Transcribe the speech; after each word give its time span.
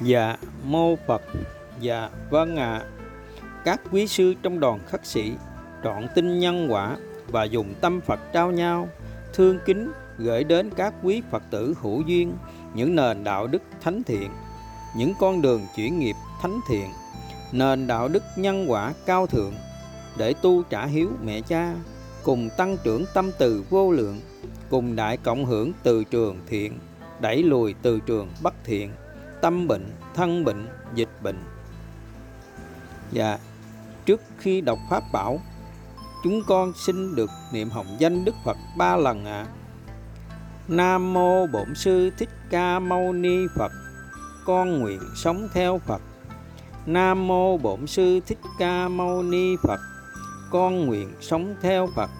Dạ 0.00 0.36
mô 0.64 0.96
Phật. 1.06 1.22
Dạ 1.80 2.08
vâng 2.30 2.56
ạ. 2.56 2.82
Các 3.64 3.80
quý 3.92 4.06
sư 4.06 4.34
trong 4.42 4.60
đoàn 4.60 4.78
khất 4.86 5.06
sĩ 5.06 5.32
Trọn 5.84 6.06
tin 6.14 6.38
nhân 6.38 6.72
quả 6.72 6.96
Và 7.28 7.44
dùng 7.44 7.74
tâm 7.80 8.00
Phật 8.00 8.20
trao 8.32 8.50
nhau, 8.50 8.88
Thương 9.32 9.58
kính 9.66 9.92
gửi 10.18 10.44
đến 10.44 10.70
các 10.76 10.94
quý 11.02 11.22
Phật 11.30 11.42
tử 11.50 11.74
hữu 11.80 12.00
duyên, 12.00 12.32
Những 12.74 12.96
nền 12.96 13.24
đạo 13.24 13.46
đức 13.46 13.62
thánh 13.80 14.02
thiện, 14.02 14.30
Những 14.96 15.12
con 15.20 15.42
đường 15.42 15.66
chuyển 15.76 15.98
nghiệp 15.98 16.16
thánh 16.42 16.60
thiện, 16.68 16.90
Nền 17.52 17.86
đạo 17.86 18.08
đức 18.08 18.22
nhân 18.36 18.66
quả 18.68 18.92
cao 19.06 19.26
thượng 19.26 19.54
Để 20.18 20.34
tu 20.42 20.62
trả 20.62 20.86
hiếu 20.86 21.10
mẹ 21.24 21.40
cha, 21.40 21.74
Cùng 22.22 22.48
tăng 22.56 22.76
trưởng 22.84 23.04
tâm 23.14 23.30
từ 23.38 23.64
vô 23.70 23.92
lượng, 23.92 24.20
Cùng 24.70 24.96
đại 24.96 25.16
cộng 25.16 25.44
hưởng 25.44 25.72
từ 25.82 26.04
trường 26.04 26.40
thiện, 26.46 26.78
Đẩy 27.20 27.42
lùi 27.42 27.74
từ 27.82 28.00
trường 28.00 28.28
bất 28.42 28.54
thiện 28.64 28.90
tâm 29.42 29.68
bệnh, 29.68 29.86
thân 30.14 30.44
bệnh, 30.44 30.68
dịch 30.94 31.08
bệnh. 31.22 31.44
Và 33.12 33.38
trước 34.06 34.20
khi 34.38 34.60
đọc 34.60 34.78
Pháp 34.90 35.02
Bảo, 35.12 35.40
chúng 36.24 36.42
con 36.46 36.72
xin 36.76 37.14
được 37.14 37.30
niệm 37.52 37.70
hồng 37.70 37.96
danh 37.98 38.24
Đức 38.24 38.34
Phật 38.44 38.56
ba 38.76 38.96
lần 38.96 39.24
ạ. 39.24 39.46
À. 39.48 39.52
Nam 40.68 41.12
Mô 41.12 41.46
Bổn 41.46 41.74
Sư 41.74 42.10
Thích 42.18 42.28
Ca 42.50 42.78
Mâu 42.78 43.12
Ni 43.12 43.36
Phật, 43.56 43.72
con 44.46 44.80
nguyện 44.80 45.00
sống 45.16 45.48
theo 45.54 45.78
Phật. 45.86 46.02
Nam 46.86 47.26
Mô 47.26 47.58
Bổn 47.58 47.86
Sư 47.86 48.20
Thích 48.26 48.38
Ca 48.58 48.88
Mâu 48.88 49.22
Ni 49.22 49.56
Phật, 49.62 49.80
con 50.50 50.86
nguyện 50.86 51.12
sống 51.20 51.54
theo 51.62 51.88
Phật. 51.96 52.10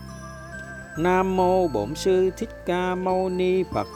Nam 0.98 1.36
Mô 1.36 1.68
Bổn 1.68 1.94
Sư 1.94 2.30
Thích 2.36 2.50
Ca 2.66 2.94
Mâu 2.94 3.28
Ni 3.28 3.62
Phật, 3.62 3.86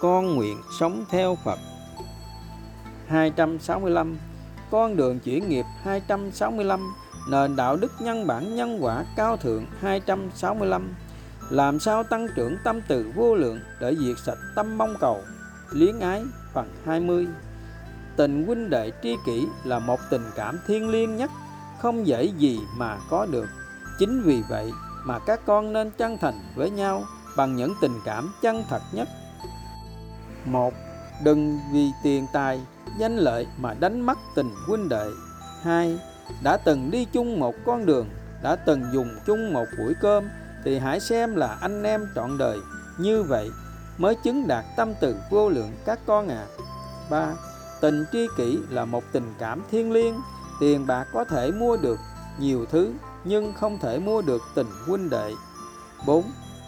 con 0.00 0.34
nguyện 0.36 0.58
sống 0.80 1.04
theo 1.10 1.38
Phật. 1.44 1.58
265 3.08 4.16
Con 4.70 4.96
đường 4.96 5.18
chuyển 5.20 5.48
nghiệp 5.48 5.64
265 5.82 6.80
Nền 7.30 7.56
đạo 7.56 7.76
đức 7.76 7.92
nhân 8.00 8.26
bản 8.26 8.56
nhân 8.56 8.78
quả 8.80 9.04
cao 9.16 9.36
thượng 9.36 9.66
265 9.80 10.94
Làm 11.50 11.80
sao 11.80 12.02
tăng 12.02 12.26
trưởng 12.36 12.56
tâm 12.64 12.80
từ 12.88 13.12
vô 13.14 13.34
lượng 13.34 13.60
để 13.80 13.96
diệt 13.96 14.16
sạch 14.26 14.38
tâm 14.56 14.78
mong 14.78 14.94
cầu? 15.00 15.20
Liếng 15.72 16.00
ái, 16.00 16.22
phần 16.52 16.68
20 16.84 17.26
Tình 18.16 18.46
huynh 18.46 18.70
đệ 18.70 18.92
tri 19.02 19.16
kỷ 19.26 19.46
là 19.64 19.78
một 19.78 20.00
tình 20.10 20.24
cảm 20.36 20.58
thiêng 20.66 20.88
liêng 20.88 21.16
nhất, 21.16 21.30
Không 21.78 22.06
dễ 22.06 22.24
gì 22.24 22.60
mà 22.76 22.98
có 23.10 23.26
được. 23.26 23.46
Chính 23.98 24.22
vì 24.22 24.42
vậy 24.48 24.70
mà 25.04 25.18
các 25.18 25.40
con 25.46 25.72
nên 25.72 25.90
chân 25.90 26.18
thành 26.20 26.34
với 26.56 26.70
nhau 26.70 27.04
bằng 27.36 27.56
những 27.56 27.74
tình 27.80 28.00
cảm 28.04 28.32
chân 28.42 28.64
thật 28.68 28.80
nhất. 28.92 29.08
một 30.44 30.74
Đừng 31.24 31.60
vì 31.72 31.90
tiền 32.02 32.26
tài 32.32 32.60
danh 32.98 33.16
lợi 33.16 33.46
mà 33.56 33.74
đánh 33.80 34.00
mất 34.00 34.18
tình 34.34 34.50
huynh 34.66 34.88
đệ. 34.88 35.10
Hai, 35.62 35.98
Đã 36.42 36.56
từng 36.56 36.90
đi 36.90 37.04
chung 37.04 37.40
một 37.40 37.54
con 37.66 37.86
đường, 37.86 38.08
đã 38.42 38.56
từng 38.56 38.84
dùng 38.92 39.08
chung 39.26 39.52
một 39.52 39.64
buổi 39.78 39.94
cơm 40.00 40.28
thì 40.64 40.78
hãy 40.78 41.00
xem 41.00 41.36
là 41.36 41.58
anh 41.60 41.82
em 41.82 42.08
trọn 42.14 42.38
đời. 42.38 42.58
Như 42.98 43.22
vậy 43.22 43.50
mới 43.98 44.14
chứng 44.14 44.48
đạt 44.48 44.64
tâm 44.76 44.92
từ 45.00 45.16
vô 45.30 45.48
lượng 45.48 45.72
các 45.84 45.98
con 46.06 46.28
ạ. 46.28 46.46
À. 46.58 46.62
Ba, 47.10 47.34
Tình 47.80 48.04
tri 48.12 48.26
kỷ 48.36 48.58
là 48.70 48.84
một 48.84 49.04
tình 49.12 49.34
cảm 49.38 49.62
thiêng 49.70 49.92
liêng, 49.92 50.14
tiền 50.60 50.86
bạc 50.86 51.06
có 51.12 51.24
thể 51.24 51.50
mua 51.50 51.76
được 51.76 51.98
nhiều 52.38 52.66
thứ 52.70 52.92
nhưng 53.24 53.52
không 53.52 53.78
thể 53.78 53.98
mua 53.98 54.22
được 54.22 54.42
tình 54.54 54.66
huynh 54.86 55.10
đệ. 55.10 55.32
4. 56.06 56.24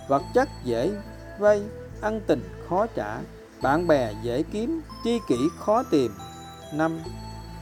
Vật 0.09 0.23
chất 0.35 0.49
dễ 0.65 0.93
vay, 1.39 1.63
ăn 2.01 2.21
tình 2.27 2.43
khó 2.69 2.87
trả, 2.87 3.19
bạn 3.63 3.87
bè 3.87 4.13
dễ 4.23 4.43
kiếm, 4.43 4.81
tri 5.05 5.19
kỷ 5.29 5.49
khó 5.59 5.83
tìm. 5.83 6.13
năm 6.73 7.01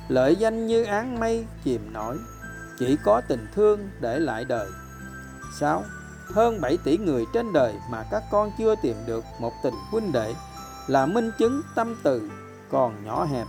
Lợi 0.09 0.37
danh 0.37 0.67
như 0.67 0.85
án 0.85 1.21
mây 1.21 1.47
chìm 1.65 1.93
nổi, 1.93 2.19
chỉ 2.79 2.97
có 3.05 3.21
tình 3.29 3.47
thương 3.55 3.91
để 4.01 4.19
lại 4.19 4.45
đời. 4.45 4.69
6. 5.61 5.85
Hơn 6.27 6.61
7 6.61 6.79
tỷ 6.85 6.99
người 6.99 7.25
trên 7.35 7.53
đời 7.53 7.75
mà 7.91 8.05
các 8.11 8.23
con 8.31 8.51
chưa 8.59 8.75
tìm 8.83 8.97
được 9.06 9.25
một 9.41 9.53
tình 9.62 9.75
huynh 9.91 10.12
đệ 10.12 10.35
là 10.87 11.06
minh 11.06 11.31
chứng 11.39 11.62
tâm 11.75 11.97
từ 12.03 12.31
còn 12.71 13.05
nhỏ 13.05 13.25
hẹp. 13.25 13.47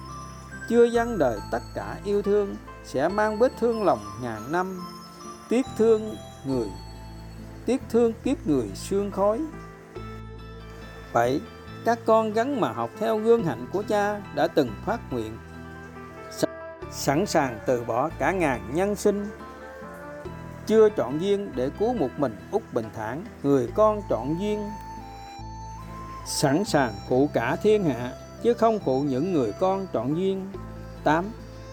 Chưa 0.69 0.84
dâng 0.84 1.18
đời 1.18 1.40
tất 1.52 1.62
cả 1.75 1.97
yêu 2.06 2.22
thương 2.22 2.56
sẽ 2.86 3.07
mang 3.07 3.40
vết 3.40 3.52
thương 3.59 3.84
lòng 3.84 4.00
ngàn 4.22 4.52
năm. 4.52 4.80
Tiếc 5.50 5.66
thương 5.78 6.16
người, 6.46 6.68
tiếc 7.66 7.81
thương 7.90 8.13
kiếp 8.24 8.47
người 8.47 8.69
xương 8.75 9.12
khói. 9.12 9.41
7 11.13 11.41
các 11.85 11.99
con 12.05 12.33
gắn 12.33 12.61
mà 12.61 12.71
học 12.71 12.89
theo 12.99 13.17
gương 13.17 13.43
hạnh 13.43 13.65
của 13.73 13.83
cha 13.88 14.21
đã 14.35 14.47
từng 14.47 14.69
phát 14.85 15.13
nguyện. 15.13 15.38
Sẵn 16.91 17.25
sàng 17.25 17.59
từ 17.65 17.83
bỏ 17.83 18.09
cả 18.19 18.31
ngàn 18.31 18.61
nhân 18.73 18.95
sinh. 18.95 19.25
Chưa 20.65 20.89
chọn 20.89 21.21
duyên 21.21 21.51
để 21.55 21.69
cứu 21.79 21.93
một 21.93 22.09
mình 22.17 22.35
út 22.51 22.61
bình 22.73 22.85
thản 22.95 23.25
người 23.43 23.67
con 23.75 24.01
chọn 24.09 24.39
duyên. 24.39 24.69
Sẵn 26.27 26.65
sàng 26.65 26.93
phụ 27.09 27.29
cả 27.33 27.55
thiên 27.63 27.83
hạ 27.83 28.13
chứ 28.44 28.53
không 28.53 28.79
phụ 28.79 29.01
những 29.01 29.33
người 29.33 29.53
con 29.59 29.88
chọn 29.94 30.17
duyên. 30.17 30.51
8. 31.03 31.25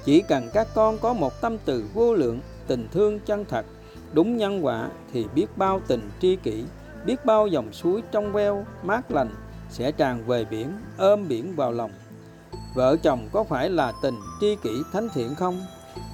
Chỉ 0.04 0.22
cần 0.28 0.48
các 0.54 0.68
con 0.74 0.98
có 0.98 1.12
một 1.12 1.40
tâm 1.40 1.56
từ 1.64 1.84
vô 1.94 2.14
lượng, 2.14 2.40
tình 2.66 2.88
thương 2.92 3.20
chân 3.20 3.44
thật, 3.48 3.66
đúng 4.12 4.36
nhân 4.36 4.64
quả 4.64 4.88
thì 5.12 5.26
biết 5.34 5.46
bao 5.56 5.80
tình 5.88 6.10
tri 6.20 6.36
kỷ, 6.36 6.64
biết 7.06 7.24
bao 7.24 7.46
dòng 7.46 7.72
suối 7.72 8.02
trong 8.12 8.32
veo, 8.32 8.64
mát 8.82 9.10
lành, 9.10 9.30
sẽ 9.74 9.92
tràn 9.92 10.26
về 10.26 10.44
biển, 10.44 10.72
ôm 10.98 11.28
biển 11.28 11.56
vào 11.56 11.72
lòng. 11.72 11.90
Vợ 12.74 12.96
chồng 13.02 13.28
có 13.32 13.44
phải 13.44 13.70
là 13.70 13.92
tình 14.02 14.14
tri 14.40 14.56
kỷ 14.62 14.82
thánh 14.92 15.08
thiện 15.14 15.34
không? 15.34 15.62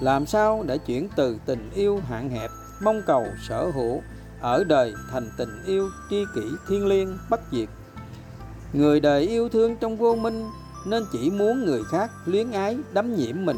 Làm 0.00 0.26
sao 0.26 0.64
để 0.66 0.78
chuyển 0.78 1.08
từ 1.16 1.38
tình 1.46 1.70
yêu 1.74 2.00
hạn 2.08 2.30
hẹp, 2.30 2.50
mong 2.82 3.02
cầu 3.06 3.26
sở 3.48 3.70
hữu 3.74 4.02
ở 4.40 4.64
đời 4.64 4.94
thành 5.10 5.30
tình 5.36 5.64
yêu 5.66 5.90
tri 6.10 6.24
kỷ 6.34 6.42
thiên 6.68 6.86
liêng 6.86 7.18
bất 7.30 7.40
diệt? 7.52 7.68
Người 8.72 9.00
đời 9.00 9.22
yêu 9.22 9.48
thương 9.48 9.76
trong 9.76 9.96
vô 9.96 10.14
minh 10.14 10.46
nên 10.86 11.04
chỉ 11.12 11.30
muốn 11.30 11.64
người 11.64 11.82
khác 11.90 12.10
luyến 12.26 12.50
ái 12.50 12.78
đắm 12.92 13.16
nhiễm 13.16 13.44
mình. 13.44 13.56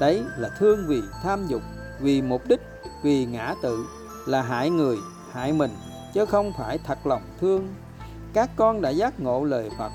Đấy 0.00 0.22
là 0.36 0.50
thương 0.58 0.84
vì 0.86 1.02
tham 1.22 1.46
dục, 1.46 1.62
vì 2.00 2.22
mục 2.22 2.42
đích, 2.48 2.60
vì 3.02 3.24
ngã 3.24 3.54
tự 3.62 3.84
là 4.26 4.42
hại 4.42 4.70
người, 4.70 4.96
hại 5.32 5.52
mình 5.52 5.70
chứ 6.14 6.26
không 6.26 6.52
phải 6.58 6.78
thật 6.78 7.06
lòng 7.06 7.22
thương 7.40 7.68
các 8.32 8.50
con 8.56 8.80
đã 8.80 8.90
giác 8.90 9.20
ngộ 9.20 9.44
lời 9.44 9.70
Phật, 9.78 9.92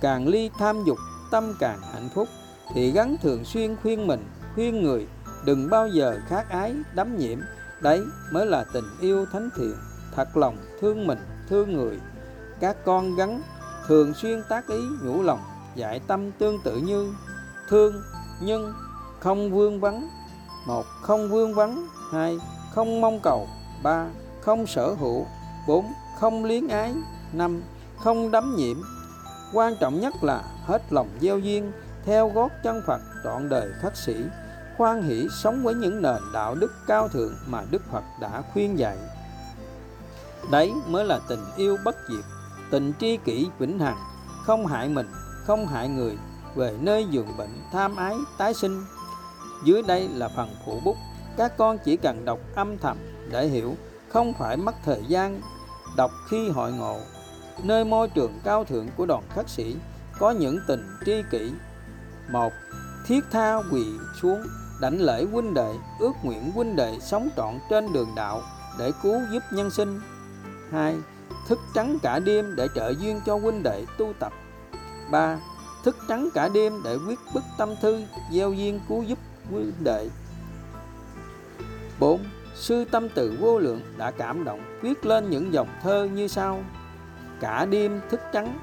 càng 0.00 0.28
ly 0.28 0.50
tham 0.58 0.84
dục, 0.86 0.98
tâm 1.30 1.54
càng 1.60 1.78
hạnh 1.92 2.08
phúc, 2.14 2.28
thì 2.74 2.90
gắn 2.90 3.16
thường 3.22 3.44
xuyên 3.44 3.76
khuyên 3.82 4.06
mình, 4.06 4.24
khuyên 4.54 4.82
người, 4.82 5.06
đừng 5.44 5.70
bao 5.70 5.88
giờ 5.88 6.18
khát 6.26 6.50
ái, 6.50 6.74
đắm 6.94 7.16
nhiễm. 7.16 7.38
Đấy 7.80 8.02
mới 8.32 8.46
là 8.46 8.64
tình 8.72 8.84
yêu 9.00 9.26
thánh 9.32 9.48
thiện, 9.56 9.74
thật 10.14 10.36
lòng 10.36 10.56
thương 10.80 11.06
mình, 11.06 11.18
thương 11.48 11.72
người. 11.72 11.98
Các 12.60 12.76
con 12.84 13.16
gắn 13.16 13.42
thường 13.86 14.14
xuyên 14.14 14.42
tác 14.48 14.68
ý, 14.68 14.80
nhủ 15.02 15.22
lòng 15.22 15.40
dạy 15.74 16.00
tâm 16.06 16.32
tương 16.32 16.58
tự 16.64 16.76
như 16.76 17.14
thương 17.68 18.02
nhưng 18.40 18.72
không 19.20 19.52
vương 19.52 19.80
vấn 19.80 20.08
một, 20.66 20.86
không 21.02 21.30
vương 21.30 21.54
vấn 21.54 21.86
hai, 22.12 22.38
không 22.74 23.00
mong 23.00 23.20
cầu. 23.20 23.48
Ba, 23.82 24.06
không 24.40 24.66
sở 24.66 24.94
hữu. 24.94 25.26
Bốn, 25.68 25.92
không 26.18 26.44
liếng 26.44 26.68
ái. 26.68 26.94
Năm 27.32 27.62
không 28.04 28.30
đắm 28.30 28.56
nhiễm. 28.56 28.76
Quan 29.52 29.76
trọng 29.80 30.00
nhất 30.00 30.14
là 30.22 30.42
hết 30.64 30.92
lòng 30.92 31.08
gieo 31.20 31.38
duyên, 31.38 31.72
theo 32.04 32.28
gót 32.28 32.50
chân 32.64 32.82
Phật, 32.86 33.00
trọn 33.24 33.48
đời 33.48 33.70
khắc 33.80 33.96
sĩ 33.96 34.16
khoan 34.78 35.02
hỷ 35.02 35.28
sống 35.42 35.62
với 35.62 35.74
những 35.74 36.02
nền 36.02 36.22
đạo 36.32 36.54
đức 36.54 36.72
cao 36.86 37.08
thượng 37.08 37.34
mà 37.46 37.62
Đức 37.70 37.82
Phật 37.92 38.02
đã 38.20 38.42
khuyên 38.52 38.78
dạy. 38.78 38.96
Đấy 40.50 40.72
mới 40.86 41.04
là 41.04 41.20
tình 41.28 41.44
yêu 41.56 41.76
bất 41.84 41.96
diệt, 42.08 42.24
tình 42.70 42.92
tri 43.00 43.16
kỷ 43.16 43.46
vĩnh 43.58 43.78
hằng, 43.78 43.98
không 44.46 44.66
hại 44.66 44.88
mình, 44.88 45.06
không 45.46 45.66
hại 45.66 45.88
người, 45.88 46.18
về 46.54 46.76
nơi 46.80 47.06
giường 47.10 47.36
bệnh 47.36 47.62
tham 47.72 47.96
ái 47.96 48.14
tái 48.38 48.54
sinh. 48.54 48.84
Dưới 49.64 49.82
đây 49.82 50.08
là 50.08 50.28
phần 50.36 50.48
phụ 50.66 50.80
bút, 50.84 50.96
các 51.36 51.56
con 51.56 51.78
chỉ 51.84 51.96
cần 51.96 52.24
đọc 52.24 52.38
âm 52.54 52.78
thầm 52.78 52.96
để 53.30 53.46
hiểu, 53.46 53.74
không 54.08 54.32
phải 54.38 54.56
mất 54.56 54.74
thời 54.84 55.02
gian, 55.08 55.40
đọc 55.96 56.10
khi 56.28 56.48
hội 56.48 56.72
ngộ 56.72 56.98
nơi 57.62 57.84
môi 57.84 58.08
trường 58.08 58.40
cao 58.44 58.64
thượng 58.64 58.88
của 58.96 59.06
đoàn 59.06 59.22
khắc 59.34 59.48
sĩ 59.48 59.76
có 60.18 60.30
những 60.30 60.58
tình 60.66 60.86
tri 61.06 61.22
kỷ. 61.30 61.52
Một, 62.30 62.52
thiết 63.06 63.20
tha 63.30 63.56
quỳ 63.72 63.84
xuống, 64.22 64.42
đảnh 64.80 65.00
lễ 65.00 65.24
huynh 65.32 65.54
đệ, 65.54 65.74
ước 65.98 66.12
nguyện 66.22 66.50
huynh 66.54 66.76
đệ 66.76 66.98
sống 67.00 67.28
trọn 67.36 67.54
trên 67.70 67.92
đường 67.92 68.08
đạo 68.16 68.42
để 68.78 68.90
cứu 69.02 69.20
giúp 69.32 69.42
nhân 69.52 69.70
sinh. 69.70 70.00
Hai, 70.70 70.96
thức 71.48 71.58
trắng 71.74 71.98
cả 72.02 72.18
đêm 72.18 72.54
để 72.56 72.68
trợ 72.74 72.92
duyên 73.00 73.20
cho 73.26 73.38
huynh 73.38 73.62
đệ 73.62 73.84
tu 73.98 74.12
tập. 74.18 74.32
Ba, 75.10 75.38
thức 75.84 75.96
trắng 76.08 76.28
cả 76.34 76.48
đêm 76.48 76.72
để 76.84 76.98
viết 77.06 77.18
bức 77.34 77.44
tâm 77.58 77.74
thư, 77.82 78.02
gieo 78.32 78.52
duyên 78.52 78.80
cứu 78.88 79.02
giúp 79.02 79.18
huynh 79.50 79.72
đệ. 79.84 80.08
4. 82.00 82.24
Sư 82.54 82.84
tâm 82.84 83.08
từ 83.14 83.36
vô 83.40 83.58
lượng 83.58 83.80
đã 83.96 84.10
cảm 84.10 84.44
động, 84.44 84.78
viết 84.82 85.06
lên 85.06 85.30
những 85.30 85.52
dòng 85.52 85.68
thơ 85.82 86.08
như 86.14 86.28
sau 86.28 86.60
cả 87.40 87.64
đêm 87.64 88.00
thức 88.10 88.20
trắng, 88.32 88.58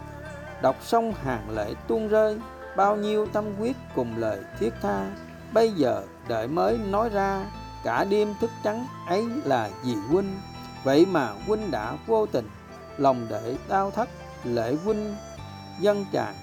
đọc 0.62 0.76
xong 0.82 1.14
hàng 1.24 1.50
lễ 1.56 1.74
tuôn 1.88 2.08
rơi, 2.08 2.40
bao 2.76 2.96
nhiêu 2.96 3.28
tâm 3.34 3.46
huyết 3.60 3.76
cùng 3.96 4.18
lời 4.18 4.40
thiết 4.60 4.74
tha. 4.82 5.06
Bây 5.54 5.72
giờ 5.72 6.04
đợi 6.28 6.48
mới 6.48 6.78
nói 6.78 7.10
ra, 7.10 7.46
cả 7.84 8.04
đêm 8.04 8.34
thức 8.42 8.52
trắng 8.64 8.88
ấy 9.08 9.26
là 9.46 9.70
gì 9.84 9.96
huynh. 10.10 10.40
Vậy 10.84 11.06
mà 11.06 11.30
huynh 11.48 11.72
đã 11.72 11.94
vô 12.08 12.26
tình, 12.26 12.50
lòng 12.98 13.28
để 13.30 13.56
đau 13.70 13.92
thắt 13.92 14.08
lệ 14.44 14.76
huynh. 14.86 15.16
Dân 15.80 16.06
tràn 16.12 16.34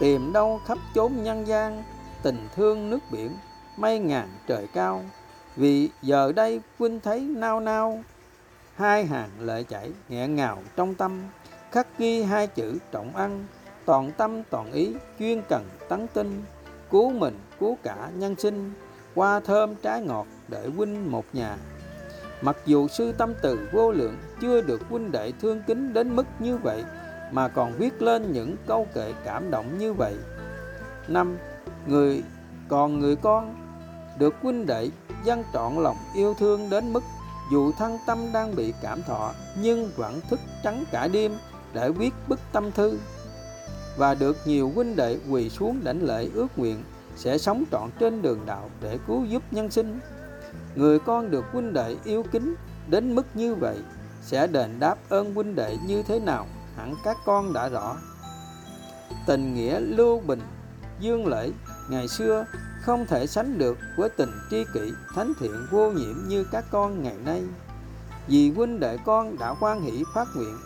tìm 0.00 0.32
đâu 0.32 0.60
khắp 0.66 0.78
chốn 0.94 1.12
nhân 1.22 1.46
gian, 1.46 1.82
tình 2.22 2.48
thương 2.56 2.90
nước 2.90 2.98
biển, 3.10 3.36
mây 3.76 3.98
ngàn 3.98 4.28
trời 4.46 4.66
cao. 4.74 5.04
Vì 5.56 5.90
giờ 6.02 6.32
đây 6.32 6.60
huynh 6.78 7.00
thấy 7.00 7.20
nao 7.20 7.60
nao 7.60 8.02
hai 8.76 9.06
hàng 9.06 9.30
lệ 9.40 9.62
chảy 9.62 9.90
nghẹn 10.08 10.36
ngào 10.36 10.58
trong 10.76 10.94
tâm, 10.94 11.22
khắc 11.72 11.98
ghi 11.98 12.22
hai 12.22 12.46
chữ 12.46 12.78
trọng 12.92 13.16
ăn, 13.16 13.46
toàn 13.84 14.12
tâm 14.16 14.42
toàn 14.50 14.72
ý 14.72 14.94
chuyên 15.18 15.42
cần 15.48 15.68
tấn 15.88 16.06
tinh. 16.14 16.42
Cứu 16.90 17.12
mình, 17.12 17.38
cứu 17.60 17.76
cả 17.82 17.96
nhân 18.14 18.36
sinh, 18.38 18.72
qua 19.14 19.40
thơm 19.40 19.74
trái 19.74 20.00
ngọt 20.00 20.26
để 20.48 20.68
huynh 20.76 21.10
một 21.10 21.24
nhà. 21.32 21.56
Mặc 22.42 22.56
dù 22.66 22.88
sư 22.88 23.12
tâm 23.12 23.34
từ 23.42 23.68
vô 23.72 23.92
lượng 23.92 24.16
chưa 24.40 24.60
được 24.60 24.80
huynh 24.90 25.12
đệ 25.12 25.32
thương 25.40 25.62
kính 25.66 25.92
đến 25.92 26.16
mức 26.16 26.26
như 26.38 26.56
vậy, 26.56 26.84
mà 27.32 27.48
còn 27.48 27.72
viết 27.72 28.02
lên 28.02 28.32
những 28.32 28.56
câu 28.66 28.86
kệ 28.94 29.12
cảm 29.24 29.50
động 29.50 29.78
như 29.78 29.92
vậy. 29.92 30.14
Năm, 31.08 31.38
người, 31.86 32.22
còn 32.68 32.98
người 32.98 33.16
con, 33.16 33.56
được 34.18 34.34
huynh 34.42 34.66
đệ 34.66 34.90
dân 35.24 35.44
trọn 35.52 35.82
lòng 35.82 35.96
yêu 36.14 36.34
thương 36.38 36.70
đến 36.70 36.92
mức 36.92 37.02
dù 37.50 37.72
thân 37.72 37.98
tâm 38.06 38.32
đang 38.32 38.56
bị 38.56 38.72
cảm 38.82 39.02
thọ, 39.02 39.32
nhưng 39.60 39.90
vẫn 39.96 40.20
thức 40.30 40.40
trắng 40.62 40.84
cả 40.92 41.08
đêm 41.08 41.32
để 41.72 41.90
viết 41.90 42.14
bức 42.28 42.40
tâm 42.52 42.72
thư. 42.72 42.98
Và 43.96 44.14
được 44.14 44.36
nhiều 44.44 44.72
huynh 44.74 44.96
đệ 44.96 45.18
quỳ 45.30 45.50
xuống 45.50 45.80
đảnh 45.84 46.02
lễ 46.02 46.28
ước 46.34 46.46
nguyện, 46.56 46.84
sẽ 47.16 47.38
sống 47.38 47.64
trọn 47.70 47.90
trên 47.98 48.22
đường 48.22 48.40
đạo 48.46 48.70
để 48.80 48.98
cứu 49.06 49.24
giúp 49.24 49.42
nhân 49.50 49.70
sinh. 49.70 50.00
Người 50.74 50.98
con 50.98 51.30
được 51.30 51.44
huynh 51.52 51.72
đệ 51.72 51.96
yêu 52.04 52.24
kính 52.32 52.54
đến 52.88 53.14
mức 53.14 53.26
như 53.34 53.54
vậy, 53.54 53.76
sẽ 54.22 54.46
đền 54.46 54.80
đáp 54.80 54.98
ơn 55.08 55.34
huynh 55.34 55.54
đệ 55.54 55.76
như 55.86 56.02
thế 56.02 56.20
nào 56.20 56.46
hẳn 56.76 56.94
các 57.04 57.16
con 57.26 57.52
đã 57.52 57.68
rõ. 57.68 57.96
Tình 59.26 59.54
nghĩa 59.54 59.80
lưu 59.80 60.20
bình, 60.20 60.40
dương 61.00 61.26
lễ, 61.26 61.50
ngày 61.90 62.08
xưa 62.08 62.44
không 62.82 63.06
thể 63.06 63.26
sánh 63.26 63.58
được 63.58 63.78
với 63.96 64.08
tình 64.08 64.30
tri 64.50 64.64
kỷ 64.74 64.92
thánh 65.14 65.32
thiện 65.40 65.66
vô 65.70 65.90
nhiễm 65.90 66.16
như 66.28 66.44
các 66.52 66.64
con 66.70 67.02
ngày 67.02 67.16
nay. 67.24 67.42
Vì 68.26 68.50
huynh 68.50 68.80
đệ 68.80 68.98
con 69.04 69.38
đã 69.38 69.54
quan 69.60 69.82
hỷ 69.82 70.04
phát 70.14 70.28
nguyện 70.36 70.58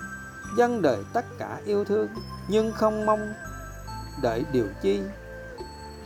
dân 0.56 0.82
đời 0.82 1.04
tất 1.12 1.24
cả 1.38 1.60
yêu 1.64 1.84
thương, 1.84 2.08
nhưng 2.48 2.72
không 2.72 3.06
mong 3.06 3.34
đợi 4.22 4.44
điều 4.52 4.66
chi. 4.82 5.00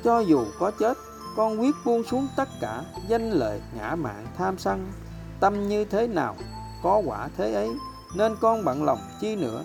Cho 0.05 0.21
dù 0.21 0.45
có 0.59 0.71
chết, 0.71 0.99
con 1.37 1.61
quyết 1.61 1.75
buông 1.85 2.05
xuống 2.05 2.29
tất 2.37 2.49
cả 2.61 2.83
danh 3.09 3.31
lợi 3.31 3.61
ngã 3.77 3.95
mạn 3.95 4.27
tham 4.39 4.59
sân. 4.59 4.93
Tâm 5.41 5.69
như 5.69 5.85
thế 5.85 6.07
nào, 6.07 6.37
có 6.83 7.03
quả 7.07 7.29
thế 7.37 7.55
ấy, 7.55 7.71
nên 8.17 8.37
con 8.41 8.65
bận 8.65 8.85
lòng 8.85 8.99
chi 9.21 9.37
nữa. 9.37 9.65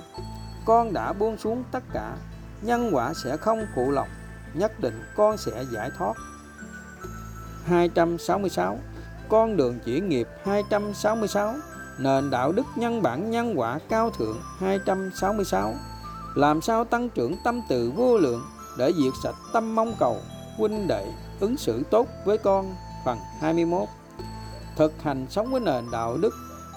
Con 0.66 0.94
đã 0.94 1.14
buông 1.14 1.38
xuống 1.38 1.64
tất 1.72 1.84
cả, 1.94 2.18
nhân 2.62 2.90
quả 2.94 3.14
sẽ 3.24 3.38
không 3.38 3.68
phụ 3.76 3.92
lòng, 3.92 4.08
nhất 4.54 4.80
định 4.80 5.04
con 5.16 5.38
sẽ 5.38 5.66
giải 5.74 5.90
thoát. 5.98 6.14
266 7.66 8.80
con 9.30 9.58
đường 9.58 9.80
chuyển 9.86 10.10
nghiệp 10.10 10.28
266 10.44 11.54
nền 12.00 12.30
đạo 12.30 12.52
đức 12.52 12.66
nhân 12.76 13.02
bản 13.02 13.32
nhân 13.32 13.60
quả 13.60 13.80
cao 13.90 14.10
thượng 14.10 14.38
266 14.60 15.74
làm 16.36 16.62
sao 16.62 16.86
tăng 16.86 17.10
trưởng 17.10 17.36
tâm 17.44 17.62
từ 17.70 17.92
vô 17.96 18.18
lượng 18.18 18.44
để 18.78 18.94
diệt 18.94 19.14
sạch 19.24 19.36
tâm 19.54 19.76
mong 19.76 19.94
cầu, 20.00 20.18
huynh 20.58 20.88
đệ 20.88 21.06
ứng 21.40 21.58
xử 21.58 21.84
tốt 21.92 22.08
với 22.26 22.38
con? 22.38 22.76
Phần 23.06 23.18
21 23.42 23.88
thực 24.78 25.02
hành 25.02 25.26
sống 25.30 25.52
với 25.52 25.60
nền 25.60 25.86
đạo 25.92 26.18
đức. 26.18 26.34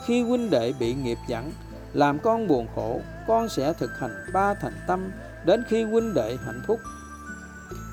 Khi 0.06 0.22
huynh 0.22 0.50
đệ 0.50 0.72
bị 0.80 0.94
nghiệp 0.94 1.18
dẫn, 1.28 1.52
làm 1.92 2.18
con 2.18 2.48
buồn 2.48 2.66
khổ, 2.74 3.00
con 3.28 3.48
sẽ 3.48 3.72
thực 3.72 3.90
hành 3.98 4.26
ba 4.32 4.54
thành 4.54 4.74
tâm 4.88 5.10
đến 5.44 5.64
khi 5.68 5.84
huynh 5.84 6.14
đệ 6.14 6.36
hạnh 6.46 6.62
phúc. 6.66 6.78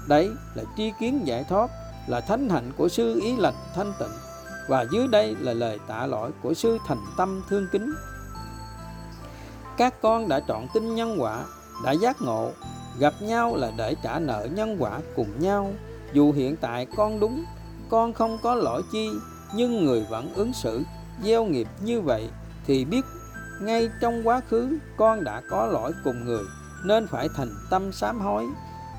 Đấy 0.08 0.30
là 0.56 0.64
tri 0.78 0.92
kiến 1.00 1.22
giải 1.28 1.46
thoát 1.50 1.70
là 2.08 2.22
thánh 2.22 2.50
hạnh 2.50 2.72
của 2.78 2.90
sư 2.90 3.20
ý 3.22 3.36
lành 3.36 3.54
thanh 3.76 3.94
tịnh, 4.00 4.14
và 4.70 4.86
dưới 4.92 5.08
đây 5.08 5.36
là 5.40 5.54
lời 5.54 5.80
tạ 5.88 6.06
lỗi 6.06 6.32
của 6.42 6.54
sư 6.54 6.78
thành 6.88 7.02
tâm 7.18 7.44
thương 7.50 7.68
kính. 7.72 7.94
Các 9.78 10.02
con 10.02 10.28
đã 10.28 10.40
chọn 10.40 10.68
tin 10.74 10.96
nhân 10.96 11.16
quả, 11.22 11.44
đã 11.84 11.92
giác 11.92 12.22
ngộ, 12.22 12.52
gặp 13.00 13.14
nhau 13.22 13.56
là 13.56 13.72
để 13.78 13.96
trả 14.04 14.20
nợ 14.20 14.48
nhân 14.52 14.78
quả 14.80 15.00
cùng 15.16 15.40
nhau. 15.40 15.74
Dù 16.14 16.32
hiện 16.32 16.56
tại 16.56 16.88
con 16.98 17.20
đúng, 17.20 17.44
con 17.90 18.14
không 18.14 18.38
có 18.44 18.56
lỗi 18.56 18.82
chi, 18.92 19.10
nhưng 19.56 19.86
người 19.86 20.06
vẫn 20.10 20.34
ứng 20.34 20.54
xử, 20.54 20.84
gieo 21.24 21.46
nghiệp 21.46 21.68
như 21.82 22.02
vậy 22.02 22.30
thì 22.66 22.86
biết 22.86 23.06
ngay 23.62 23.90
trong 24.02 24.28
quá 24.28 24.42
khứ 24.50 24.78
con 24.98 25.24
đã 25.24 25.42
có 25.50 25.66
lỗi 25.66 25.92
cùng 26.04 26.26
người, 26.26 26.44
nên 26.86 27.08
phải 27.08 27.28
thành 27.36 27.50
tâm 27.70 27.92
sám 27.92 28.20
hối 28.20 28.46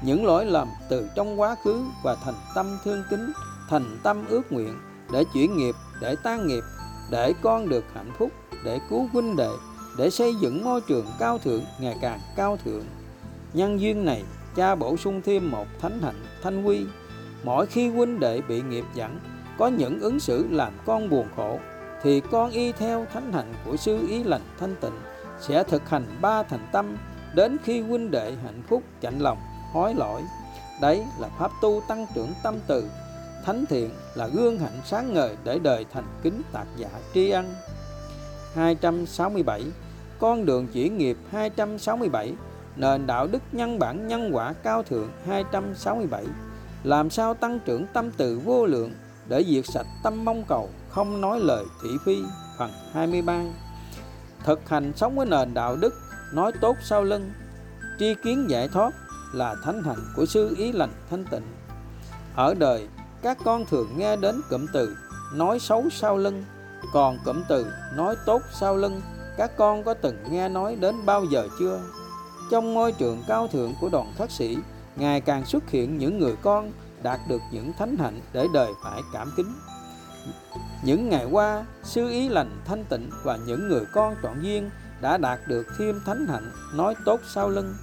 những 0.03 0.27
lỗi 0.27 0.45
lầm 0.47 0.69
từ 0.89 1.09
trong 1.15 1.41
quá 1.41 1.57
khứ 1.65 1.85
và 2.03 2.17
thành 2.25 2.35
tâm 2.55 2.79
thương 2.85 3.03
kính, 3.11 3.33
thành 3.69 3.99
tâm 4.03 4.25
ước 4.29 4.53
nguyện 4.53 4.75
để 5.13 5.25
chuyển 5.35 5.57
nghiệp, 5.57 5.75
để 6.01 6.17
tan 6.23 6.47
nghiệp, 6.47 6.63
để 7.11 7.35
con 7.43 7.69
được 7.69 7.85
hạnh 7.95 8.13
phúc, 8.19 8.31
để 8.65 8.81
cứu 8.91 9.09
huynh 9.13 9.37
đệ, 9.37 9.51
để 9.99 10.11
xây 10.11 10.35
dựng 10.35 10.65
môi 10.65 10.81
trường 10.81 11.07
cao 11.19 11.39
thượng, 11.39 11.63
ngày 11.81 11.97
càng 12.01 12.21
cao 12.37 12.59
thượng. 12.65 12.85
Nhân 13.53 13.81
duyên 13.81 14.05
này, 14.05 14.25
cha 14.57 14.75
bổ 14.75 14.97
sung 14.97 15.23
thêm 15.25 15.51
một 15.51 15.67
thánh 15.81 16.01
hạnh, 16.03 16.25
thanh 16.43 16.65
quy. 16.65 16.87
Mỗi 17.45 17.67
khi 17.67 17.89
huynh 17.89 18.21
đệ 18.21 18.41
bị 18.49 18.63
nghiệp 18.63 18.85
dẫn, 18.95 19.21
có 19.59 19.69
những 19.69 20.01
ứng 20.01 20.21
xử 20.21 20.47
làm 20.51 20.73
con 20.87 21.09
buồn 21.09 21.27
khổ, 21.37 21.59
thì 22.03 22.21
con 22.21 22.51
y 22.51 22.73
theo 22.73 23.07
thánh 23.13 23.33
hạnh 23.33 23.55
của 23.65 23.77
sư 23.77 24.07
ý 24.09 24.25
lành 24.25 24.43
thanh 24.61 24.77
tịnh, 24.81 25.01
sẽ 25.41 25.63
thực 25.63 25.89
hành 25.89 26.05
ba 26.21 26.43
thành 26.43 26.69
tâm 26.73 26.97
đến 27.35 27.57
khi 27.65 27.81
huynh 27.81 28.11
đệ 28.11 28.33
hạnh 28.45 28.63
phúc 28.69 28.83
chạnh 29.01 29.19
lòng 29.19 29.39
hối 29.77 29.95
lỗi. 29.95 30.23
Đấy 30.81 31.05
là 31.19 31.29
pháp 31.39 31.51
tu 31.63 31.83
tăng 31.89 32.07
trưởng 32.15 32.33
tâm 32.43 32.55
từ. 32.67 32.89
Thánh 33.45 33.67
thiện 33.67 33.91
là 34.15 34.27
gương 34.27 34.59
hạnh 34.59 34.81
sáng 34.85 35.15
ngời 35.15 35.37
để 35.45 35.59
đời 35.59 35.87
thành 35.93 36.05
kính 36.23 36.43
tạc 36.53 36.67
giả 36.77 36.89
tri 37.15 37.31
ân. 37.31 37.55
267 38.55 39.63
con 40.19 40.47
đường 40.47 40.67
chuyển 40.73 40.99
nghiệp 40.99 41.17
267 41.31 42.33
nền 42.77 43.07
đạo 43.07 43.27
đức 43.27 43.43
nhân 43.53 43.79
bản 43.79 44.09
nhân 44.09 44.31
quả 44.33 44.53
cao 44.63 44.83
thượng 44.83 45.09
267 45.27 46.25
làm 46.85 47.11
sao 47.11 47.35
tăng 47.35 47.59
trưởng 47.65 47.87
tâm 47.93 48.11
từ 48.17 48.41
vô 48.45 48.67
lượng 48.67 48.93
để 49.29 49.45
diệt 49.49 49.65
sạch 49.67 49.87
tâm 50.03 50.25
mong 50.25 50.45
cầu, 50.49 50.69
không 50.89 51.21
nói 51.21 51.41
lời 51.41 51.65
thị 51.83 51.89
phi? 52.05 52.17
Phần 52.59 52.71
23 52.93 53.43
thực 54.45 54.69
hành 54.69 54.93
sống 54.97 55.17
với 55.17 55.27
nền 55.27 55.55
đạo 55.55 55.77
đức, 55.77 55.95
nói 56.33 56.53
tốt 56.61 56.77
sau 56.83 57.05
lưng. 57.05 57.31
Tri 57.99 58.15
kiến 58.25 58.47
giải 58.51 58.69
thoát 58.69 58.93
là 59.37 59.55
thánh 59.65 59.83
hạnh 59.83 60.13
của 60.17 60.27
sư 60.27 60.55
ý 60.59 60.73
lành 60.73 60.93
thanh 61.11 61.25
tịnh. 61.25 61.43
Ở 62.35 62.55
đời, 62.55 62.89
các 63.23 63.39
con 63.45 63.65
thường 63.67 63.89
nghe 63.97 64.17
đến 64.17 64.41
cụm 64.51 64.67
từ 64.73 64.97
nói 65.35 65.59
xấu 65.59 65.85
sau 65.91 66.17
lưng, 66.17 66.45
còn 66.93 67.19
cụm 67.25 67.43
từ 67.49 67.67
nói 67.95 68.17
tốt 68.27 68.43
sau 68.61 68.77
lưng, 68.77 69.01
các 69.37 69.57
con 69.57 69.85
có 69.85 69.95
từng 69.95 70.17
nghe 70.31 70.49
nói 70.49 70.77
đến 70.77 71.07
bao 71.07 71.25
giờ 71.25 71.49
chưa? 71.59 71.81
Trong 72.51 72.75
môi 72.75 72.93
trường 72.93 73.23
cao 73.29 73.49
thượng 73.49 73.75
của 73.81 73.89
đoàn 73.89 74.13
thất 74.19 74.31
sĩ, 74.31 74.59
ngày 74.97 75.21
càng 75.21 75.47
xuất 75.47 75.71
hiện 75.71 75.99
những 75.99 76.19
người 76.19 76.37
con 76.43 76.73
đạt 77.03 77.21
được 77.29 77.41
những 77.53 77.73
thánh 77.79 77.97
hạnh 77.97 78.21
để 78.33 78.47
đời 78.55 78.73
phải 78.85 79.03
cảm 79.13 79.33
kính. 79.37 79.55
Những 80.85 81.09
ngày 81.09 81.27
qua 81.31 81.65
sư 81.85 82.09
ý 82.09 82.29
lành 82.29 82.61
thanh 82.65 82.85
tịnh 82.85 83.11
và 83.25 83.39
những 83.47 83.69
người 83.69 83.85
con 83.93 84.17
trọn 84.23 84.43
duyên 84.43 84.71
đã 85.01 85.17
đạt 85.17 85.41
được 85.49 85.67
thêm 85.79 86.01
thánh 86.07 86.27
hạnh 86.27 86.51
nói 86.75 86.95
tốt 87.05 87.21
sau 87.35 87.49
lưng 87.49 87.75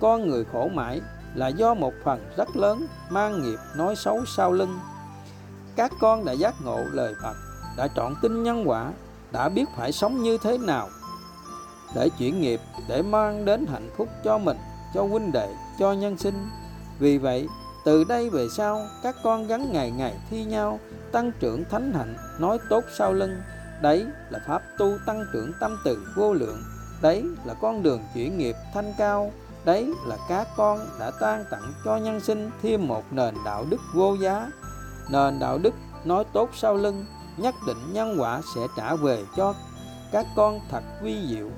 con 0.00 0.28
người 0.28 0.44
khổ 0.52 0.68
mãi 0.74 1.00
là 1.34 1.48
do 1.48 1.74
một 1.74 1.92
phần 2.04 2.30
rất 2.36 2.56
lớn 2.56 2.86
mang 3.10 3.42
nghiệp 3.42 3.58
nói 3.76 3.96
xấu 3.96 4.24
sau 4.36 4.52
lưng. 4.52 4.78
Các 5.76 5.92
con 6.00 6.24
đã 6.24 6.32
giác 6.32 6.54
ngộ 6.64 6.84
lời 6.92 7.14
Phật, 7.22 7.34
đã 7.76 7.88
chọn 7.96 8.14
tin 8.22 8.42
nhân 8.42 8.68
quả, 8.68 8.92
đã 9.32 9.48
biết 9.48 9.64
phải 9.76 9.92
sống 9.92 10.22
như 10.22 10.38
thế 10.38 10.58
nào 10.58 10.88
để 11.94 12.08
chuyển 12.18 12.40
nghiệp, 12.40 12.60
để 12.88 13.02
mang 13.02 13.44
đến 13.44 13.66
hạnh 13.66 13.90
phúc 13.96 14.08
cho 14.24 14.38
mình, 14.38 14.56
cho 14.94 15.02
huynh 15.02 15.32
đệ, 15.32 15.54
cho 15.78 15.92
nhân 15.92 16.18
sinh. 16.18 16.48
Vì 16.98 17.18
vậy, 17.18 17.46
từ 17.84 18.04
đây 18.04 18.30
về 18.30 18.46
sau, 18.56 18.86
các 19.02 19.16
con 19.22 19.46
gắn 19.46 19.72
ngày 19.72 19.90
ngày 19.90 20.16
thi 20.30 20.44
nhau 20.44 20.78
tăng 21.12 21.32
trưởng 21.40 21.64
thánh 21.70 21.92
hạnh 21.92 22.16
nói 22.38 22.58
tốt 22.70 22.84
sau 22.98 23.12
lưng. 23.12 23.36
Đấy 23.82 24.06
là 24.30 24.38
pháp 24.46 24.62
tu 24.78 24.98
tăng 25.06 25.24
trưởng 25.32 25.52
tâm 25.60 25.76
từ 25.84 26.06
vô 26.16 26.32
lượng. 26.32 26.62
Đấy 27.02 27.24
là 27.44 27.54
con 27.54 27.82
đường 27.82 28.02
chuyển 28.14 28.38
nghiệp 28.38 28.56
thanh 28.74 28.92
cao 28.98 29.32
đấy 29.64 29.94
là 30.06 30.16
các 30.28 30.48
con 30.56 30.86
đã 30.98 31.10
tan 31.20 31.44
tặng 31.50 31.72
cho 31.84 31.96
nhân 31.96 32.20
sinh 32.20 32.50
thêm 32.62 32.88
một 32.88 33.04
nền 33.10 33.34
đạo 33.44 33.64
đức 33.70 33.80
vô 33.94 34.14
giá. 34.14 34.50
Nền 35.10 35.38
đạo 35.38 35.58
đức 35.58 35.74
nói 36.04 36.24
tốt 36.32 36.50
sau 36.54 36.74
lưng, 36.74 37.04
nhất 37.36 37.54
định 37.66 37.92
nhân 37.92 38.16
quả 38.20 38.40
sẽ 38.54 38.60
trả 38.76 38.94
về 38.94 39.24
cho 39.36 39.54
các 40.12 40.26
con 40.36 40.60
thật 40.70 40.82
vi 41.02 41.26
diệu. 41.28 41.50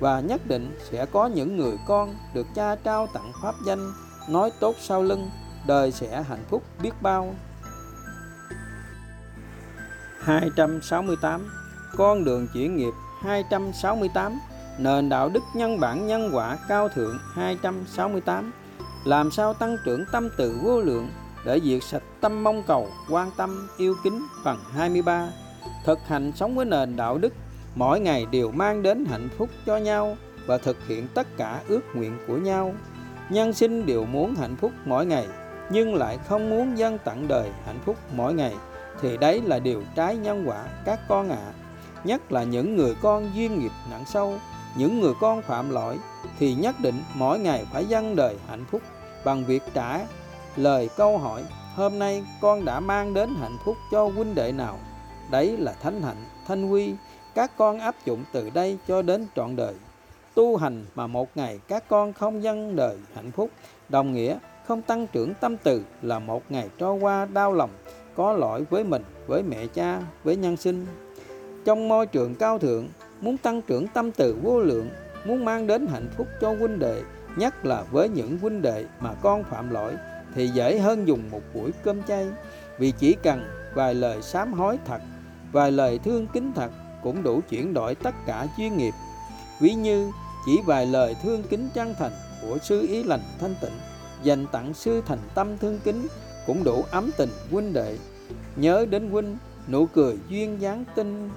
Và 0.00 0.20
nhất 0.20 0.40
định 0.46 0.78
sẽ 0.90 1.06
có 1.06 1.26
những 1.26 1.56
người 1.56 1.78
con 1.86 2.14
được 2.34 2.46
cha 2.54 2.76
trao 2.76 3.06
tặng 3.06 3.32
pháp 3.42 3.54
danh 3.66 3.92
nói 4.28 4.50
tốt 4.60 4.76
sau 4.80 5.02
lưng, 5.02 5.30
đời 5.66 5.92
sẽ 5.92 6.22
hạnh 6.22 6.44
phúc 6.50 6.62
biết 6.82 6.92
bao. 7.02 7.34
268 10.20 11.50
con 11.96 12.24
đường 12.24 12.48
chuyển 12.54 12.76
nghiệp 12.76 12.92
268 13.22 14.40
nền 14.78 15.08
đạo 15.08 15.28
đức 15.28 15.42
nhân 15.54 15.80
bản 15.80 16.06
nhân 16.06 16.30
quả 16.32 16.58
cao 16.68 16.88
thượng 16.88 17.18
268 17.34 18.52
làm 19.04 19.30
sao 19.30 19.54
tăng 19.54 19.76
trưởng 19.84 20.04
tâm 20.12 20.28
từ 20.36 20.58
vô 20.62 20.80
lượng 20.80 21.08
để 21.44 21.60
diệt 21.64 21.84
sạch 21.84 22.02
tâm 22.20 22.44
mong 22.44 22.62
cầu, 22.66 22.88
quan 23.10 23.30
tâm, 23.36 23.68
yêu 23.76 23.94
kính 24.04 24.26
phần 24.44 24.58
23 24.72 25.28
thực 25.84 25.98
hành 26.06 26.32
sống 26.36 26.56
với 26.56 26.64
nền 26.64 26.96
đạo 26.96 27.18
đức, 27.18 27.32
mỗi 27.74 28.00
ngày 28.00 28.26
đều 28.30 28.50
mang 28.50 28.82
đến 28.82 29.04
hạnh 29.04 29.28
phúc 29.38 29.48
cho 29.66 29.76
nhau 29.76 30.16
và 30.46 30.58
thực 30.58 30.76
hiện 30.88 31.08
tất 31.14 31.26
cả 31.36 31.60
ước 31.68 31.80
nguyện 31.94 32.18
của 32.26 32.36
nhau 32.36 32.74
nhân 33.30 33.52
sinh 33.52 33.86
đều 33.86 34.04
muốn 34.04 34.34
hạnh 34.34 34.56
phúc 34.56 34.72
mỗi 34.84 35.06
ngày, 35.06 35.26
nhưng 35.70 35.94
lại 35.94 36.18
không 36.28 36.50
muốn 36.50 36.78
dân 36.78 36.98
tặng 36.98 37.28
đời 37.28 37.50
hạnh 37.66 37.78
phúc 37.84 37.96
mỗi 38.16 38.34
ngày, 38.34 38.54
thì 39.00 39.16
đấy 39.16 39.42
là 39.44 39.58
điều 39.58 39.82
trái 39.94 40.16
nhân 40.16 40.44
quả 40.46 40.64
các 40.84 41.00
con 41.08 41.28
ạ 41.30 41.36
à. 41.46 41.52
nhất 42.04 42.32
là 42.32 42.42
những 42.42 42.76
người 42.76 42.94
con 43.02 43.30
duyên 43.34 43.58
nghiệp 43.58 43.72
nặng 43.90 44.04
sâu 44.06 44.38
những 44.76 45.00
người 45.00 45.12
con 45.20 45.42
phạm 45.42 45.70
lỗi 45.70 45.98
thì 46.38 46.54
nhất 46.54 46.74
định 46.80 47.02
mỗi 47.14 47.38
ngày 47.38 47.66
phải 47.72 47.84
dâng 47.84 48.16
đời 48.16 48.36
hạnh 48.48 48.64
phúc 48.70 48.82
bằng 49.24 49.44
việc 49.44 49.62
trả 49.74 50.00
lời 50.56 50.88
câu 50.96 51.18
hỏi, 51.18 51.44
hôm 51.74 51.98
nay 51.98 52.24
con 52.40 52.64
đã 52.64 52.80
mang 52.80 53.14
đến 53.14 53.34
hạnh 53.40 53.56
phúc 53.64 53.76
cho 53.92 54.08
huynh 54.08 54.34
đệ 54.34 54.52
nào? 54.52 54.78
Đấy 55.30 55.56
là 55.56 55.72
thánh 55.72 56.02
hạnh 56.02 56.24
thanh 56.46 56.70
quy 56.70 56.94
các 57.34 57.56
con 57.56 57.78
áp 57.78 57.94
dụng 58.04 58.24
từ 58.32 58.50
đây 58.50 58.78
cho 58.88 59.02
đến 59.02 59.26
trọn 59.36 59.56
đời. 59.56 59.74
Tu 60.34 60.56
hành 60.56 60.84
mà 60.94 61.06
một 61.06 61.28
ngày 61.34 61.60
các 61.68 61.84
con 61.88 62.12
không 62.12 62.42
dâng 62.42 62.76
đời 62.76 62.96
hạnh 63.14 63.30
phúc, 63.30 63.50
đồng 63.88 64.14
nghĩa 64.14 64.38
không 64.66 64.82
tăng 64.82 65.06
trưởng 65.06 65.34
tâm 65.34 65.56
từ 65.56 65.84
là 66.02 66.18
một 66.18 66.42
ngày 66.48 66.68
trôi 66.78 66.98
qua 66.98 67.24
đau 67.24 67.52
lòng, 67.52 67.70
có 68.16 68.32
lỗi 68.32 68.64
với 68.70 68.84
mình, 68.84 69.02
với 69.26 69.42
mẹ 69.42 69.66
cha, 69.66 70.00
với 70.24 70.36
nhân 70.36 70.56
sinh. 70.56 70.86
Trong 71.64 71.88
môi 71.88 72.06
trường 72.06 72.34
cao 72.34 72.58
thượng 72.58 72.88
muốn 73.20 73.36
tăng 73.36 73.62
trưởng 73.62 73.86
tâm 73.88 74.12
từ 74.12 74.36
vô 74.42 74.60
lượng, 74.60 74.90
muốn 75.24 75.44
mang 75.44 75.66
đến 75.66 75.86
hạnh 75.86 76.08
phúc 76.16 76.26
cho 76.40 76.54
huynh 76.54 76.78
đệ, 76.78 77.02
nhất 77.36 77.64
là 77.64 77.82
với 77.90 78.08
những 78.08 78.38
huynh 78.38 78.62
đệ 78.62 78.84
mà 79.00 79.14
con 79.22 79.44
phạm 79.44 79.70
lỗi, 79.70 79.92
thì 80.34 80.48
dễ 80.48 80.78
hơn 80.78 81.08
dùng 81.08 81.30
một 81.30 81.40
buổi 81.54 81.70
cơm 81.84 82.02
chay. 82.02 82.26
Vì 82.78 82.92
chỉ 82.98 83.16
cần 83.22 83.44
vài 83.74 83.94
lời 83.94 84.22
sám 84.22 84.52
hối 84.52 84.78
thật, 84.84 85.00
vài 85.52 85.72
lời 85.72 85.98
thương 85.98 86.26
kính 86.32 86.52
thật 86.54 86.70
cũng 87.02 87.22
đủ 87.22 87.40
chuyển 87.48 87.74
đổi 87.74 87.94
tất 87.94 88.14
cả 88.26 88.46
duyên 88.58 88.76
nghiệp. 88.76 88.94
Ví 89.60 89.74
như, 89.74 90.10
chỉ 90.46 90.58
vài 90.66 90.86
lời 90.86 91.16
thương 91.22 91.42
kính 91.42 91.68
chân 91.74 91.94
thành 91.98 92.12
của 92.42 92.58
sư 92.62 92.86
ý 92.88 93.02
lành 93.02 93.20
thanh 93.40 93.54
tịnh, 93.60 93.78
dành 94.22 94.46
tặng 94.52 94.74
sư 94.74 95.02
thành 95.06 95.18
tâm 95.34 95.58
thương 95.58 95.78
kính 95.84 96.06
cũng 96.46 96.64
đủ 96.64 96.84
ấm 96.90 97.10
tình 97.16 97.30
huynh 97.50 97.72
đệ. 97.72 97.96
Nhớ 98.56 98.86
đến 98.90 99.10
huynh, 99.10 99.36
nụ 99.68 99.86
cười 99.86 100.18
duyên 100.28 100.60
dáng 100.60 100.84
tinh 100.94 101.30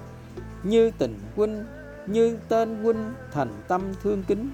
như 0.64 0.90
tình 0.98 1.18
huynh, 1.36 1.64
như 2.06 2.38
tên 2.48 2.82
huynh 2.82 3.12
thành 3.32 3.62
tâm 3.68 3.82
thương 4.02 4.22
kính. 4.28 4.50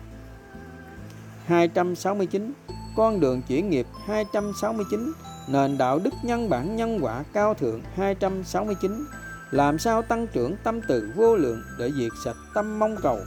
269 1.46 2.52
con 2.96 3.20
đường 3.20 3.42
chuyển 3.48 3.70
nghiệp 3.70 3.86
269 4.06 5.12
nền 5.48 5.78
đạo 5.78 5.98
đức 6.04 6.14
nhân 6.22 6.50
bản 6.50 6.76
nhân 6.76 6.98
quả 7.02 7.24
cao 7.32 7.54
thượng 7.54 7.80
269 7.94 9.04
làm 9.50 9.78
sao 9.78 10.02
tăng 10.02 10.26
trưởng 10.26 10.56
tâm 10.64 10.80
từ 10.88 11.12
vô 11.16 11.36
lượng 11.36 11.62
để 11.78 11.90
diệt 11.92 12.12
sạch 12.24 12.36
tâm 12.54 12.78
mong 12.78 12.96
cầu, 13.02 13.18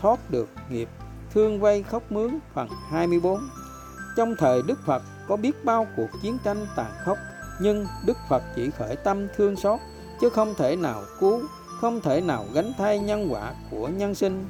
thoát 0.00 0.30
được 0.30 0.48
nghiệp, 0.70 0.88
thương 1.34 1.60
vay 1.60 1.82
khóc 1.82 2.12
mướn, 2.12 2.38
phần 2.54 2.68
24 2.90 3.40
trong 4.16 4.34
thời 4.38 4.62
Đức 4.62 4.78
Phật, 4.86 5.02
có 5.28 5.36
biết 5.36 5.64
bao 5.64 5.86
cuộc 5.96 6.08
chiến 6.22 6.38
tranh 6.44 6.66
tàn 6.76 6.92
khốc, 7.04 7.18
nhưng 7.60 7.86
Đức 8.06 8.16
Phật 8.28 8.42
chỉ 8.56 8.70
khởi 8.70 8.96
tâm 8.96 9.26
thương 9.36 9.56
xót, 9.56 9.80
chứ 10.20 10.30
không 10.30 10.54
thể 10.58 10.76
nào 10.76 11.02
cứu 11.20 11.42
không 11.80 12.00
thể 12.00 12.20
nào 12.20 12.46
gánh 12.54 12.72
thay 12.78 12.98
nhân 12.98 13.28
quả 13.32 13.54
của 13.70 13.88
nhân 13.88 14.14
sinh. 14.14 14.44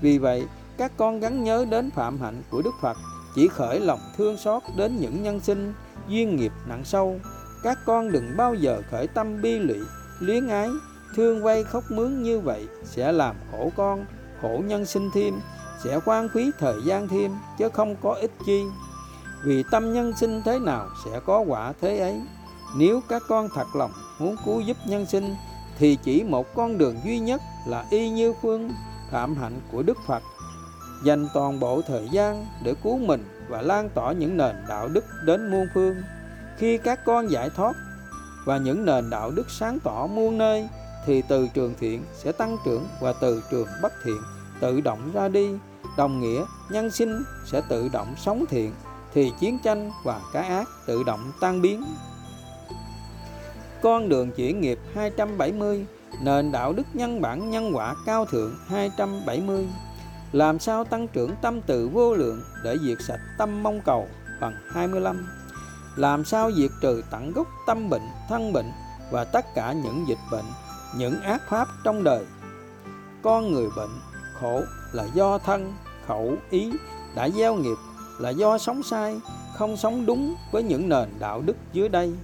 Vì 0.00 0.18
vậy, 0.18 0.46
các 0.76 0.92
con 0.96 1.20
gắn 1.20 1.44
nhớ 1.44 1.66
đến 1.70 1.90
phạm 1.90 2.20
hạnh 2.20 2.42
của 2.50 2.62
Đức 2.62 2.74
Phật, 2.80 2.96
chỉ 3.34 3.48
khởi 3.48 3.80
lòng 3.80 4.00
thương 4.16 4.36
xót 4.36 4.62
đến 4.76 4.96
những 5.00 5.22
nhân 5.22 5.40
sinh, 5.40 5.72
duyên 6.08 6.36
nghiệp 6.36 6.52
nặng 6.68 6.84
sâu. 6.84 7.20
Các 7.62 7.78
con 7.86 8.12
đừng 8.12 8.36
bao 8.36 8.54
giờ 8.54 8.82
khởi 8.90 9.06
tâm 9.06 9.42
bi 9.42 9.58
lụy, 9.58 9.78
luyến 10.20 10.48
ái, 10.48 10.68
thương 11.16 11.42
vay 11.42 11.64
khóc 11.64 11.84
mướn 11.90 12.22
như 12.22 12.40
vậy 12.40 12.68
sẽ 12.84 13.12
làm 13.12 13.36
khổ 13.52 13.70
con, 13.76 14.04
khổ 14.42 14.62
nhân 14.66 14.86
sinh 14.86 15.10
thêm, 15.14 15.34
sẽ 15.84 16.00
quan 16.04 16.28
quý 16.34 16.50
thời 16.58 16.74
gian 16.84 17.08
thêm, 17.08 17.32
chứ 17.58 17.68
không 17.68 17.96
có 18.02 18.12
ích 18.12 18.32
chi. 18.46 18.62
Vì 19.44 19.64
tâm 19.70 19.92
nhân 19.92 20.12
sinh 20.16 20.42
thế 20.44 20.58
nào 20.58 20.88
sẽ 21.04 21.20
có 21.26 21.40
quả 21.40 21.72
thế 21.80 21.98
ấy? 21.98 22.20
Nếu 22.76 23.00
các 23.08 23.22
con 23.28 23.48
thật 23.54 23.66
lòng 23.74 23.90
muốn 24.18 24.36
cứu 24.44 24.60
giúp 24.60 24.76
nhân 24.86 25.06
sinh 25.06 25.34
thì 25.78 25.98
chỉ 26.04 26.24
một 26.24 26.54
con 26.54 26.78
đường 26.78 26.96
duy 27.04 27.18
nhất 27.18 27.40
là 27.66 27.84
y 27.90 28.10
như 28.10 28.32
phương 28.42 28.70
phạm 29.10 29.36
hạnh 29.36 29.60
của 29.72 29.82
đức 29.82 29.98
phật. 30.06 30.22
Dành 31.04 31.28
toàn 31.34 31.60
bộ 31.60 31.82
thời 31.82 32.08
gian 32.12 32.46
để 32.64 32.74
cứu 32.82 32.98
mình 32.98 33.24
và 33.48 33.62
lan 33.62 33.88
tỏa 33.94 34.12
những 34.12 34.36
nền 34.36 34.56
đạo 34.68 34.88
đức 34.88 35.04
đến 35.24 35.50
muôn 35.50 35.66
phương. 35.74 35.96
Khi 36.58 36.78
các 36.78 37.04
con 37.04 37.30
giải 37.30 37.50
thoát 37.50 37.72
và 38.44 38.58
những 38.58 38.84
nền 38.84 39.10
đạo 39.10 39.30
đức 39.30 39.50
sáng 39.50 39.78
tỏ 39.80 40.06
muôn 40.06 40.38
nơi, 40.38 40.68
thì 41.06 41.22
từ 41.22 41.48
trường 41.54 41.74
thiện 41.80 42.04
sẽ 42.14 42.32
tăng 42.32 42.56
trưởng 42.64 42.86
và 43.00 43.12
từ 43.20 43.42
trường 43.50 43.68
bất 43.82 43.92
thiện 44.04 44.18
tự 44.60 44.80
động 44.80 45.10
ra 45.14 45.28
đi. 45.28 45.48
Đồng 45.96 46.20
nghĩa, 46.20 46.44
nhân 46.70 46.90
sinh 46.90 47.22
sẽ 47.46 47.62
tự 47.68 47.88
động 47.88 48.14
sống 48.16 48.44
thiện, 48.48 48.72
thì 49.14 49.32
chiến 49.40 49.58
tranh 49.64 49.90
và 50.04 50.20
cái 50.32 50.48
ác 50.48 50.68
tự 50.86 51.02
động 51.02 51.32
tan 51.40 51.62
biến 51.62 51.84
con 53.82 54.08
đường 54.08 54.30
chuyển 54.30 54.60
nghiệp 54.60 54.78
270 54.94 55.86
nền 56.22 56.52
đạo 56.52 56.72
đức 56.72 56.86
nhân 56.94 57.20
bản 57.20 57.50
nhân 57.50 57.76
quả 57.76 57.94
cao 58.06 58.24
thượng 58.24 58.54
270 58.66 59.66
làm 60.32 60.58
sao 60.58 60.84
tăng 60.84 61.08
trưởng 61.08 61.30
tâm 61.42 61.60
từ 61.60 61.88
vô 61.88 62.14
lượng 62.14 62.42
để 62.64 62.76
diệt 62.86 62.98
sạch 63.00 63.20
tâm 63.38 63.62
mong 63.62 63.80
cầu? 63.84 64.08
Bằng 64.40 64.54
25 64.72 65.26
làm 65.96 66.24
sao 66.24 66.52
diệt 66.52 66.70
trừ 66.80 67.02
tận 67.10 67.32
gốc 67.32 67.46
tâm 67.66 67.90
bệnh, 67.90 68.02
thân 68.28 68.52
bệnh 68.52 68.70
và 69.10 69.24
tất 69.24 69.54
cả 69.54 69.72
những 69.72 70.04
dịch 70.08 70.18
bệnh, 70.30 70.44
những 70.96 71.20
ác 71.20 71.42
pháp 71.48 71.68
trong 71.84 72.04
đời? 72.04 72.24
Con 73.22 73.52
người 73.52 73.68
bệnh, 73.76 73.90
khổ 74.40 74.62
là 74.92 75.04
do 75.14 75.38
thân, 75.38 75.74
khẩu, 76.06 76.34
ý 76.50 76.72
đã 77.14 77.28
gieo 77.28 77.54
nghiệp, 77.54 77.76
là 78.18 78.30
do 78.30 78.58
sống 78.58 78.82
sai, 78.82 79.20
không 79.54 79.76
sống 79.76 80.06
đúng 80.06 80.34
với 80.52 80.62
những 80.62 80.88
nền 80.88 81.08
đạo 81.18 81.42
đức 81.46 81.56
dưới 81.72 81.88
đây 81.88 82.14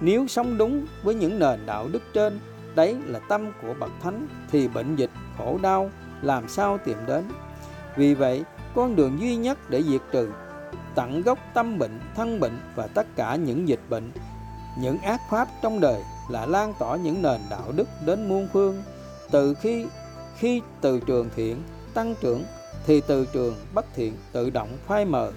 nếu 0.00 0.26
sống 0.26 0.58
đúng 0.58 0.86
với 1.02 1.14
những 1.14 1.38
nền 1.38 1.66
đạo 1.66 1.88
đức 1.92 2.02
trên, 2.14 2.40
đấy 2.74 2.96
là 3.06 3.18
tâm 3.28 3.52
của 3.62 3.74
bậc 3.80 3.90
thánh, 4.02 4.28
thì 4.50 4.68
bệnh 4.68 4.96
dịch, 4.96 5.10
khổ 5.38 5.58
đau, 5.62 5.90
làm 6.22 6.48
sao 6.48 6.78
tìm 6.78 6.96
đến? 7.06 7.24
Vì 7.96 8.14
vậy, 8.14 8.44
con 8.74 8.96
đường 8.96 9.20
duy 9.20 9.36
nhất 9.36 9.70
để 9.70 9.82
diệt 9.82 10.00
trừ, 10.12 10.30
tận 10.94 11.22
gốc 11.22 11.38
tâm 11.54 11.78
bệnh, 11.78 12.00
thân 12.14 12.40
bệnh 12.40 12.58
và 12.74 12.86
tất 12.86 13.06
cả 13.16 13.36
những 13.36 13.68
dịch 13.68 13.80
bệnh, 13.88 14.10
những 14.78 14.98
ác 14.98 15.20
pháp 15.30 15.48
trong 15.62 15.80
đời 15.80 16.02
là 16.30 16.46
lan 16.46 16.74
tỏa 16.78 16.96
những 16.96 17.22
nền 17.22 17.40
đạo 17.50 17.72
đức 17.76 17.88
đến 18.06 18.28
muôn 18.28 18.48
phương. 18.52 18.82
Từ 19.30 19.54
khi 19.54 19.86
khi 20.36 20.62
từ 20.80 21.00
trường 21.00 21.28
thiện, 21.36 21.62
tăng 21.94 22.14
trưởng, 22.20 22.44
thì 22.86 23.00
từ 23.06 23.26
trường 23.32 23.56
bất 23.74 23.86
thiện 23.94 24.16
tự 24.32 24.50
động 24.50 24.68
phai 24.86 25.04
mờ. 25.04 25.32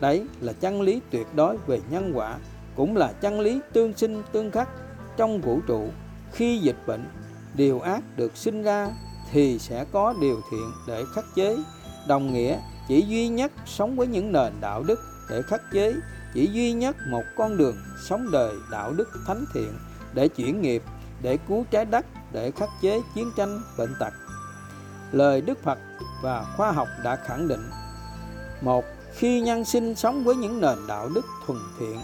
Đấy 0.00 0.26
là 0.40 0.52
chân 0.52 0.82
lý 0.82 1.00
tuyệt 1.10 1.26
đối 1.34 1.56
về 1.66 1.80
nhân 1.90 2.12
quả 2.14 2.38
cũng 2.80 2.96
là 2.96 3.12
chân 3.20 3.40
lý 3.40 3.60
tương 3.72 3.96
sinh 3.96 4.22
tương 4.32 4.50
khắc 4.50 4.68
trong 5.16 5.40
vũ 5.40 5.60
trụ. 5.66 5.88
Khi 6.32 6.58
dịch 6.58 6.76
bệnh, 6.86 7.04
điều 7.54 7.80
ác 7.80 8.02
được 8.16 8.36
sinh 8.36 8.62
ra 8.62 8.88
thì 9.30 9.58
sẽ 9.58 9.84
có 9.92 10.14
điều 10.20 10.40
thiện 10.50 10.72
để 10.86 11.04
khắc 11.14 11.24
chế. 11.34 11.56
Đồng 12.08 12.32
nghĩa, 12.32 12.58
chỉ 12.88 13.04
duy 13.08 13.28
nhất 13.28 13.52
sống 13.66 13.96
với 13.96 14.06
những 14.06 14.32
nền 14.32 14.52
đạo 14.60 14.82
đức 14.82 15.00
để 15.30 15.42
khắc 15.42 15.60
chế, 15.72 15.94
chỉ 16.34 16.46
duy 16.52 16.72
nhất 16.72 16.96
một 17.10 17.22
con 17.36 17.56
đường 17.56 17.76
sống 18.08 18.30
đời 18.30 18.54
đạo 18.70 18.92
đức 18.92 19.08
thánh 19.26 19.44
thiện 19.54 19.72
để 20.14 20.28
chuyển 20.28 20.62
nghiệp, 20.62 20.82
để 21.22 21.38
cứu 21.48 21.64
trái 21.70 21.84
đất, 21.84 22.06
để 22.32 22.50
khắc 22.50 22.68
chế 22.82 23.00
chiến 23.14 23.30
tranh, 23.36 23.62
bệnh 23.78 23.94
tật. 24.00 24.12
Lời 25.12 25.40
đức 25.40 25.62
phật 25.62 25.78
và 26.22 26.54
khoa 26.56 26.72
học 26.72 26.88
đã 27.04 27.16
khẳng 27.16 27.48
định, 27.48 27.70
một, 28.60 28.84
khi 29.14 29.40
nhân 29.40 29.64
sinh 29.64 29.94
sống 29.94 30.24
với 30.24 30.36
những 30.36 30.60
nền 30.60 30.78
đạo 30.88 31.08
đức 31.14 31.24
thuần 31.46 31.58
thiện 31.78 31.98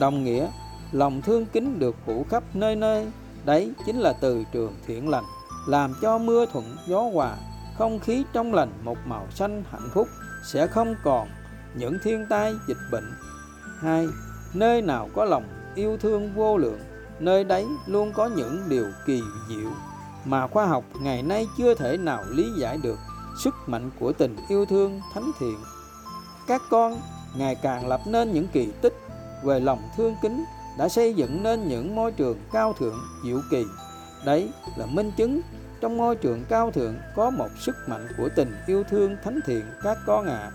đồng 0.00 0.24
nghĩa, 0.24 0.48
lòng 0.92 1.22
thương 1.22 1.46
kính 1.46 1.78
được 1.78 1.96
phủ 2.06 2.24
khắp 2.30 2.42
nơi 2.54 2.76
nơi. 2.76 3.06
Đấy 3.44 3.72
chính 3.86 4.00
là 4.00 4.12
từ 4.12 4.44
trường 4.52 4.74
thiện 4.86 5.08
lành, 5.08 5.24
làm 5.66 5.94
cho 6.02 6.18
mưa 6.18 6.46
thuận 6.46 6.76
gió 6.86 7.00
hòa. 7.12 7.36
Không 7.78 7.98
khí 7.98 8.24
trong 8.32 8.54
lành 8.54 8.72
một 8.82 8.98
màu 9.06 9.26
xanh 9.30 9.64
hạnh 9.70 9.88
phúc, 9.94 10.08
sẽ 10.52 10.66
không 10.66 10.94
còn 11.04 11.28
những 11.74 11.98
thiên 12.04 12.26
tai 12.30 12.52
dịch 12.68 12.78
bệnh. 12.92 13.12
Hai, 13.80 14.06
nơi 14.54 14.82
nào 14.82 15.08
có 15.14 15.24
lòng 15.24 15.44
yêu 15.74 15.96
thương 15.96 16.32
vô 16.34 16.56
lượng, 16.56 16.80
nơi 17.20 17.44
đấy 17.44 17.66
luôn 17.86 18.12
có 18.12 18.26
những 18.36 18.62
điều 18.68 18.86
kỳ 19.06 19.22
diệu 19.48 19.70
mà 20.24 20.46
khoa 20.46 20.66
học 20.66 20.84
ngày 21.00 21.22
nay 21.22 21.46
chưa 21.58 21.74
thể 21.74 21.96
nào 21.96 22.24
lý 22.28 22.50
giải 22.58 22.78
được. 22.82 22.98
Sức 23.44 23.54
mạnh 23.66 23.90
của 24.00 24.12
tình 24.12 24.36
yêu 24.48 24.64
thương 24.64 25.00
thánh 25.14 25.30
thiện. 25.38 25.56
Các 26.46 26.62
con 26.70 27.00
ngày 27.36 27.54
càng 27.54 27.88
lập 27.88 28.00
nên 28.06 28.32
những 28.32 28.48
kỳ 28.48 28.72
tích 28.82 28.94
về 29.44 29.60
lòng 29.60 29.82
thương 29.96 30.16
kính 30.22 30.44
đã 30.78 30.88
xây 30.88 31.14
dựng 31.14 31.42
nên 31.42 31.68
những 31.68 31.96
môi 31.96 32.12
trường 32.12 32.38
cao 32.52 32.72
thượng 32.72 32.98
diệu 33.24 33.40
kỳ. 33.50 33.64
Đấy 34.24 34.50
là 34.76 34.86
minh 34.86 35.10
chứng 35.16 35.40
trong 35.80 35.98
môi 35.98 36.16
trường 36.16 36.44
cao 36.48 36.70
thượng 36.70 36.94
có 37.14 37.30
một 37.30 37.48
sức 37.60 37.76
mạnh 37.86 38.08
của 38.18 38.28
tình 38.36 38.52
yêu 38.66 38.84
thương 38.90 39.16
thánh 39.24 39.40
thiện 39.46 39.64
các 39.82 39.98
con 40.06 40.26
ạ. 40.26 40.36
À. 40.36 40.52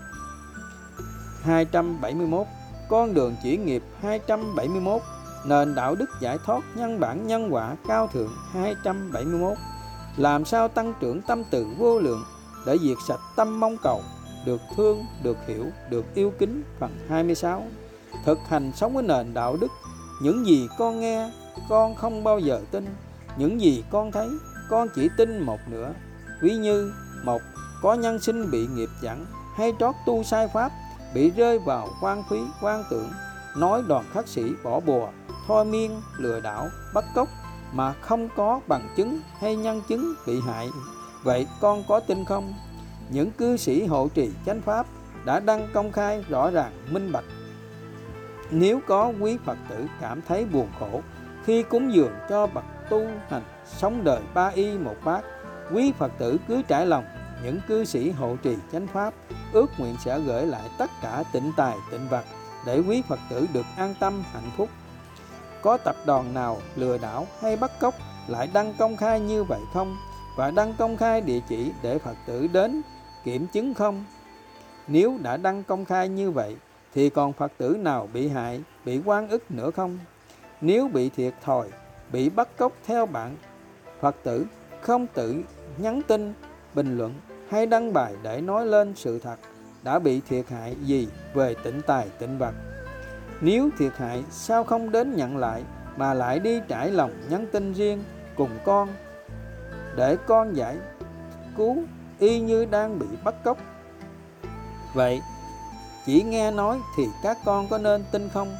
271 1.42 2.46
con 2.88 3.14
đường 3.14 3.36
chỉ 3.42 3.56
nghiệp 3.56 3.82
271 4.00 5.02
nền 5.46 5.74
đạo 5.74 5.94
đức 5.94 6.10
giải 6.20 6.38
thoát 6.44 6.60
nhân 6.76 7.00
bản 7.00 7.26
nhân 7.26 7.54
quả 7.54 7.76
cao 7.88 8.08
thượng 8.12 8.32
271 8.52 9.58
làm 10.16 10.44
sao 10.44 10.68
tăng 10.68 10.94
trưởng 11.00 11.22
tâm 11.22 11.42
từ 11.50 11.66
vô 11.78 11.98
lượng 11.98 12.24
để 12.66 12.76
diệt 12.82 12.96
sạch 13.08 13.20
tâm 13.36 13.60
mong 13.60 13.76
cầu 13.82 14.02
được 14.46 14.60
thương, 14.76 15.04
được 15.22 15.36
hiểu, 15.46 15.64
được 15.90 16.14
yêu 16.14 16.32
kính? 16.38 16.62
Phần 16.78 16.90
26 17.08 17.62
thực 18.26 18.38
hành 18.48 18.72
sống 18.74 18.94
với 18.94 19.02
nền 19.02 19.34
đạo 19.34 19.56
đức. 19.60 19.70
Những 20.22 20.46
gì 20.46 20.68
con 20.78 21.00
nghe, 21.00 21.30
con 21.68 21.94
không 21.94 22.24
bao 22.24 22.38
giờ 22.38 22.60
tin. 22.70 22.86
Những 23.36 23.60
gì 23.60 23.84
con 23.90 24.12
thấy, 24.12 24.28
con 24.70 24.88
chỉ 24.94 25.08
tin 25.16 25.38
một 25.38 25.58
nửa. 25.70 25.92
Ví 26.40 26.56
như 26.56 26.92
một, 27.24 27.42
có 27.82 27.94
nhân 27.94 28.18
sinh 28.18 28.50
bị 28.50 28.66
nghiệp 28.66 28.88
dẫn 29.02 29.26
hay 29.56 29.72
trót 29.80 29.94
tu 30.06 30.22
sai 30.22 30.48
pháp, 30.48 30.72
bị 31.14 31.30
rơi 31.30 31.58
vào 31.58 31.88
quan 32.02 32.22
phí 32.30 32.36
quan 32.62 32.84
tưởng. 32.90 33.10
Nói 33.56 33.82
đoàn 33.88 34.04
khắc 34.12 34.28
sĩ 34.28 34.42
bỏ 34.64 34.80
bùa, 34.80 35.08
thôi 35.46 35.64
miên, 35.64 36.00
lừa 36.18 36.40
đảo, 36.40 36.68
bắt 36.94 37.04
cóc, 37.14 37.28
mà 37.72 37.92
không 37.92 38.28
có 38.36 38.60
bằng 38.66 38.88
chứng 38.96 39.20
hay 39.38 39.56
nhân 39.56 39.82
chứng 39.88 40.14
bị 40.26 40.40
hại. 40.40 40.68
Vậy 41.22 41.46
con 41.60 41.84
có 41.88 42.00
tin 42.00 42.24
không? 42.24 42.54
Những 43.10 43.30
cư 43.30 43.56
sĩ 43.56 43.86
hộ 43.86 44.08
trì 44.14 44.30
chánh 44.46 44.62
pháp 44.62 44.86
đã 45.24 45.40
đăng 45.40 45.68
công 45.74 45.92
khai 45.92 46.24
rõ 46.28 46.50
ràng, 46.50 46.72
minh 46.90 47.12
bạch 47.12 47.24
nếu 48.50 48.80
có 48.86 49.12
quý 49.20 49.38
phật 49.44 49.58
tử 49.68 49.86
cảm 50.00 50.20
thấy 50.28 50.44
buồn 50.44 50.68
khổ, 50.80 51.00
khi 51.44 51.62
cúng 51.62 51.94
dường 51.94 52.12
cho 52.28 52.46
bậc 52.46 52.64
tu 52.90 53.06
hành 53.28 53.42
sống 53.66 54.04
đời 54.04 54.20
ba 54.34 54.48
y 54.48 54.78
một 54.78 54.96
bát, 55.04 55.24
quý 55.72 55.92
phật 55.98 56.12
tử 56.18 56.38
cứ 56.48 56.62
trải 56.68 56.86
lòng, 56.86 57.04
những 57.44 57.60
cư 57.68 57.84
sĩ 57.84 58.10
hộ 58.10 58.36
trì 58.42 58.56
chánh 58.72 58.86
pháp, 58.86 59.14
ước 59.52 59.66
nguyện 59.78 59.96
sẽ 60.04 60.20
gửi 60.20 60.46
lại 60.46 60.70
tất 60.78 60.90
cả 61.02 61.24
tịnh 61.32 61.52
tài, 61.56 61.76
tịnh 61.90 62.08
vật 62.08 62.24
để 62.66 62.82
quý 62.88 63.02
phật 63.08 63.18
tử 63.30 63.46
được 63.52 63.66
an 63.76 63.94
tâm, 64.00 64.24
hạnh 64.32 64.50
phúc. 64.56 64.68
Có 65.62 65.76
tập 65.76 65.96
đoàn 66.06 66.34
nào 66.34 66.58
lừa 66.76 66.98
đảo 66.98 67.26
hay 67.42 67.56
bắt 67.56 67.70
cóc 67.80 67.94
lại 68.28 68.48
đăng 68.52 68.74
công 68.78 68.96
khai 68.96 69.20
như 69.20 69.44
vậy 69.44 69.60
không? 69.74 69.96
Và 70.36 70.50
đăng 70.50 70.74
công 70.78 70.96
khai 70.96 71.20
địa 71.20 71.40
chỉ 71.48 71.72
để 71.82 71.98
phật 71.98 72.16
tử 72.26 72.46
đến 72.52 72.82
kiểm 73.24 73.46
chứng 73.46 73.74
không? 73.74 74.04
Nếu 74.86 75.18
đã 75.22 75.36
đăng 75.36 75.64
công 75.64 75.84
khai 75.84 76.08
như 76.08 76.30
vậy 76.30 76.56
thì 76.96 77.10
còn 77.10 77.32
phật 77.32 77.52
tử 77.58 77.76
nào 77.80 78.08
bị 78.12 78.28
hại, 78.28 78.62
bị 78.84 79.00
quan 79.04 79.28
ức 79.28 79.50
nữa 79.50 79.70
không? 79.70 79.98
Nếu 80.60 80.88
bị 80.88 81.10
thiệt 81.10 81.34
thòi, 81.42 81.68
bị 82.12 82.28
bắt 82.28 82.48
cóc 82.56 82.72
theo 82.86 83.06
bạn, 83.06 83.36
phật 84.00 84.16
tử 84.22 84.46
không 84.80 85.06
tự 85.06 85.42
nhắn 85.78 86.02
tin, 86.06 86.32
bình 86.74 86.98
luận 86.98 87.14
hay 87.50 87.66
đăng 87.66 87.92
bài 87.92 88.14
để 88.22 88.40
nói 88.40 88.66
lên 88.66 88.94
sự 88.94 89.18
thật 89.18 89.36
đã 89.82 89.98
bị 89.98 90.20
thiệt 90.28 90.48
hại 90.48 90.76
gì 90.82 91.08
về 91.34 91.54
tịnh 91.64 91.82
tài 91.86 92.08
tịnh 92.18 92.38
vật. 92.38 92.54
Nếu 93.40 93.68
thiệt 93.78 93.92
hại, 93.96 94.24
sao 94.30 94.64
không 94.64 94.90
đến 94.90 95.16
nhận 95.16 95.36
lại 95.36 95.62
mà 95.96 96.14
lại 96.14 96.38
đi 96.38 96.60
trải 96.68 96.90
lòng 96.90 97.12
nhắn 97.30 97.46
tin 97.52 97.72
riêng 97.72 98.04
cùng 98.36 98.58
con 98.64 98.88
để 99.96 100.16
con 100.26 100.56
giải 100.56 100.76
cứu 101.56 101.76
y 102.18 102.40
như 102.40 102.64
đang 102.64 102.98
bị 102.98 103.06
bắt 103.24 103.34
cóc? 103.44 103.58
Vậy 104.94 105.20
chỉ 106.06 106.22
nghe 106.22 106.50
nói 106.50 106.80
thì 106.96 107.06
các 107.22 107.38
con 107.44 107.68
có 107.68 107.78
nên 107.78 108.04
tin 108.12 108.28
không? 108.28 108.56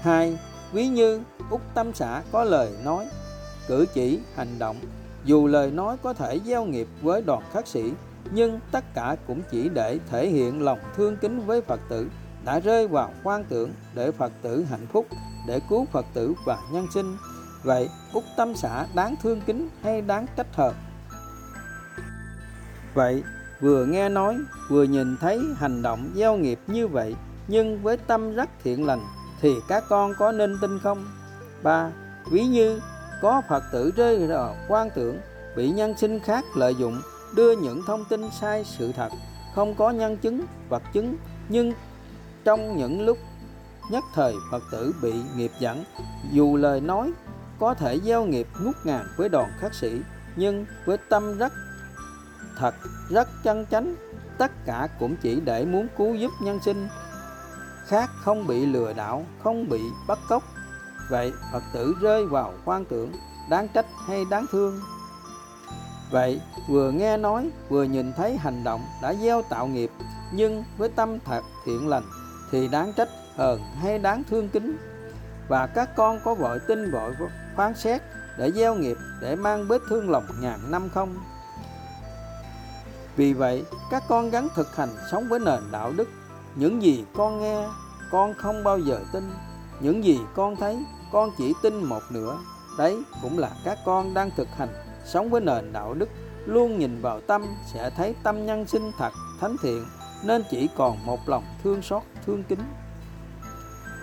Hai 0.00 0.38
ví 0.72 0.88
như, 0.88 1.20
Úc 1.50 1.60
tâm 1.74 1.94
xã 1.94 2.22
có 2.32 2.44
lời 2.44 2.70
nói, 2.84 3.06
cử 3.68 3.86
chỉ, 3.94 4.20
hành 4.36 4.58
động. 4.58 4.76
Dù 5.24 5.46
lời 5.46 5.70
nói 5.70 5.96
có 6.02 6.12
thể 6.12 6.40
gieo 6.46 6.64
nghiệp 6.64 6.88
với 7.02 7.22
đoàn 7.22 7.42
khắc 7.52 7.66
sĩ, 7.66 7.92
nhưng 8.30 8.60
tất 8.70 8.84
cả 8.94 9.16
cũng 9.26 9.42
chỉ 9.50 9.68
để 9.68 9.98
thể 10.10 10.28
hiện 10.28 10.62
lòng 10.62 10.78
thương 10.96 11.16
kính 11.16 11.46
với 11.46 11.60
phật 11.62 11.80
tử 11.88 12.08
đã 12.44 12.60
rơi 12.60 12.88
vào 12.88 13.12
quan 13.24 13.44
tưởng 13.44 13.70
để 13.94 14.12
phật 14.12 14.32
tử 14.42 14.64
hạnh 14.70 14.86
phúc, 14.92 15.06
để 15.46 15.60
cứu 15.68 15.86
phật 15.92 16.06
tử 16.14 16.34
và 16.46 16.58
nhân 16.72 16.86
sinh. 16.94 17.16
Vậy 17.62 17.88
Úc 18.12 18.24
tâm 18.36 18.56
xã 18.56 18.86
đáng 18.94 19.14
thương 19.22 19.40
kính 19.46 19.68
hay 19.82 20.00
đáng 20.00 20.26
trách 20.36 20.46
hờn? 20.52 20.74
Vậy 22.94 23.22
vừa 23.60 23.84
nghe 23.84 24.08
nói, 24.08 24.38
vừa 24.68 24.82
nhìn 24.82 25.16
thấy 25.16 25.40
hành 25.56 25.82
động 25.82 26.10
gieo 26.16 26.36
nghiệp 26.36 26.58
như 26.66 26.88
vậy, 26.88 27.14
nhưng 27.48 27.82
với 27.82 27.96
tâm 27.96 28.34
rất 28.34 28.48
thiện 28.64 28.86
lành, 28.86 29.00
thì 29.40 29.54
các 29.68 29.84
con 29.88 30.12
có 30.18 30.32
nên 30.32 30.58
tin 30.60 30.78
không? 30.78 31.06
Ba, 31.62 31.90
ví 32.30 32.46
như 32.46 32.80
có 33.22 33.42
phật 33.48 33.62
tử 33.72 33.92
rơi 33.96 34.26
vào 34.26 34.56
quan 34.68 34.90
tưởng, 34.94 35.18
bị 35.56 35.70
nhân 35.70 35.94
sinh 35.96 36.20
khác 36.20 36.44
lợi 36.54 36.74
dụng, 36.74 37.00
đưa 37.34 37.56
những 37.56 37.82
thông 37.86 38.04
tin 38.04 38.20
sai 38.40 38.64
sự 38.64 38.92
thật, 38.92 39.08
không 39.54 39.74
có 39.74 39.90
nhân 39.90 40.16
chứng, 40.16 40.42
vật 40.68 40.82
chứng, 40.92 41.16
nhưng 41.48 41.72
trong 42.44 42.76
những 42.76 43.06
lúc 43.06 43.18
nhất 43.90 44.04
thời 44.14 44.34
phật 44.50 44.62
tử 44.72 44.94
bị 45.02 45.12
nghiệp 45.36 45.52
dẫn, 45.58 45.84
dù 46.32 46.56
lời 46.56 46.80
nói 46.80 47.12
có 47.58 47.74
thể 47.74 48.00
gieo 48.00 48.24
nghiệp 48.24 48.46
ngút 48.60 48.74
ngàn 48.84 49.06
với 49.16 49.28
đoàn 49.28 49.50
khắc 49.58 49.74
sĩ, 49.74 50.00
nhưng 50.36 50.66
với 50.84 50.98
tâm 51.08 51.38
rất 51.38 51.52
thật, 52.58 52.74
rất 53.10 53.28
chân 53.42 53.66
chánh. 53.70 53.94
Tất 54.38 54.50
cả 54.66 54.88
cũng 54.98 55.16
chỉ 55.22 55.40
để 55.40 55.64
muốn 55.64 55.88
cứu 55.98 56.14
giúp 56.14 56.30
nhân 56.40 56.58
sinh. 56.64 56.88
Khác 57.86 58.10
không 58.24 58.46
bị 58.46 58.66
lừa 58.66 58.92
đảo, 58.92 59.24
không 59.44 59.68
bị 59.68 59.80
bắt 60.08 60.18
cóc. 60.28 60.42
Vậy 61.10 61.32
phật 61.52 61.62
tử 61.72 61.96
rơi 62.00 62.26
vào 62.26 62.52
quan 62.64 62.84
tưởng, 62.84 63.12
đáng 63.50 63.68
trách 63.68 63.86
hay 64.06 64.24
đáng 64.30 64.46
thương? 64.52 64.80
Vậy 66.10 66.40
vừa 66.68 66.90
nghe 66.90 67.16
nói, 67.16 67.50
vừa 67.68 67.84
nhìn 67.84 68.12
thấy 68.12 68.36
hành 68.36 68.64
động 68.64 68.84
đã 69.02 69.14
gieo 69.14 69.42
tạo 69.50 69.66
nghiệp, 69.66 69.90
nhưng 70.32 70.64
với 70.78 70.88
tâm 70.88 71.18
thật 71.24 71.42
thiện 71.64 71.88
lành 71.88 72.04
thì 72.50 72.68
đáng 72.68 72.92
trách 72.96 73.08
hờn 73.36 73.60
hay 73.82 73.98
đáng 73.98 74.22
thương 74.30 74.48
kính? 74.48 74.76
Và 75.48 75.66
các 75.66 75.96
con 75.96 76.20
có 76.24 76.34
vội 76.34 76.58
tin 76.68 76.90
vội 76.90 77.14
phán 77.56 77.74
xét 77.74 78.02
để 78.38 78.52
gieo 78.52 78.74
nghiệp 78.74 78.96
để 79.20 79.36
mang 79.36 79.68
vết 79.68 79.82
thương 79.88 80.10
lòng 80.10 80.24
ngàn 80.40 80.70
năm 80.70 80.88
không? 80.94 81.16
Vì 83.16 83.32
vậy, 83.32 83.64
các 83.90 84.02
con 84.08 84.30
gắng 84.30 84.48
thực 84.54 84.76
hành 84.76 84.88
sống 85.10 85.28
với 85.28 85.40
nền 85.40 85.60
đạo 85.72 85.92
đức. 85.96 86.08
Những 86.54 86.82
gì 86.82 87.04
con 87.14 87.40
nghe, 87.40 87.68
con 88.10 88.34
không 88.34 88.64
bao 88.64 88.78
giờ 88.78 89.00
tin. 89.12 89.30
Những 89.80 90.04
gì 90.04 90.18
con 90.34 90.56
thấy, 90.56 90.78
con 91.12 91.30
chỉ 91.38 91.52
tin 91.62 91.84
một 91.84 92.02
nửa. 92.10 92.38
Đấy 92.78 92.96
cũng 93.22 93.38
là 93.38 93.50
các 93.64 93.78
con 93.84 94.14
đang 94.14 94.30
thực 94.36 94.48
hành 94.56 94.68
sống 95.04 95.30
với 95.30 95.40
nền 95.40 95.72
đạo 95.72 95.94
đức. 95.94 96.08
Luôn 96.46 96.78
nhìn 96.78 97.02
vào 97.02 97.20
tâm 97.20 97.46
sẽ 97.72 97.90
thấy 97.90 98.14
tâm 98.22 98.46
nhân 98.46 98.66
sinh 98.66 98.92
thật, 98.98 99.12
thánh 99.40 99.56
thiện, 99.62 99.84
nên 100.24 100.42
chỉ 100.50 100.68
còn 100.76 101.06
một 101.06 101.28
lòng 101.28 101.44
thương 101.64 101.82
xót, 101.82 102.02
thương 102.26 102.42
kính. 102.44 102.60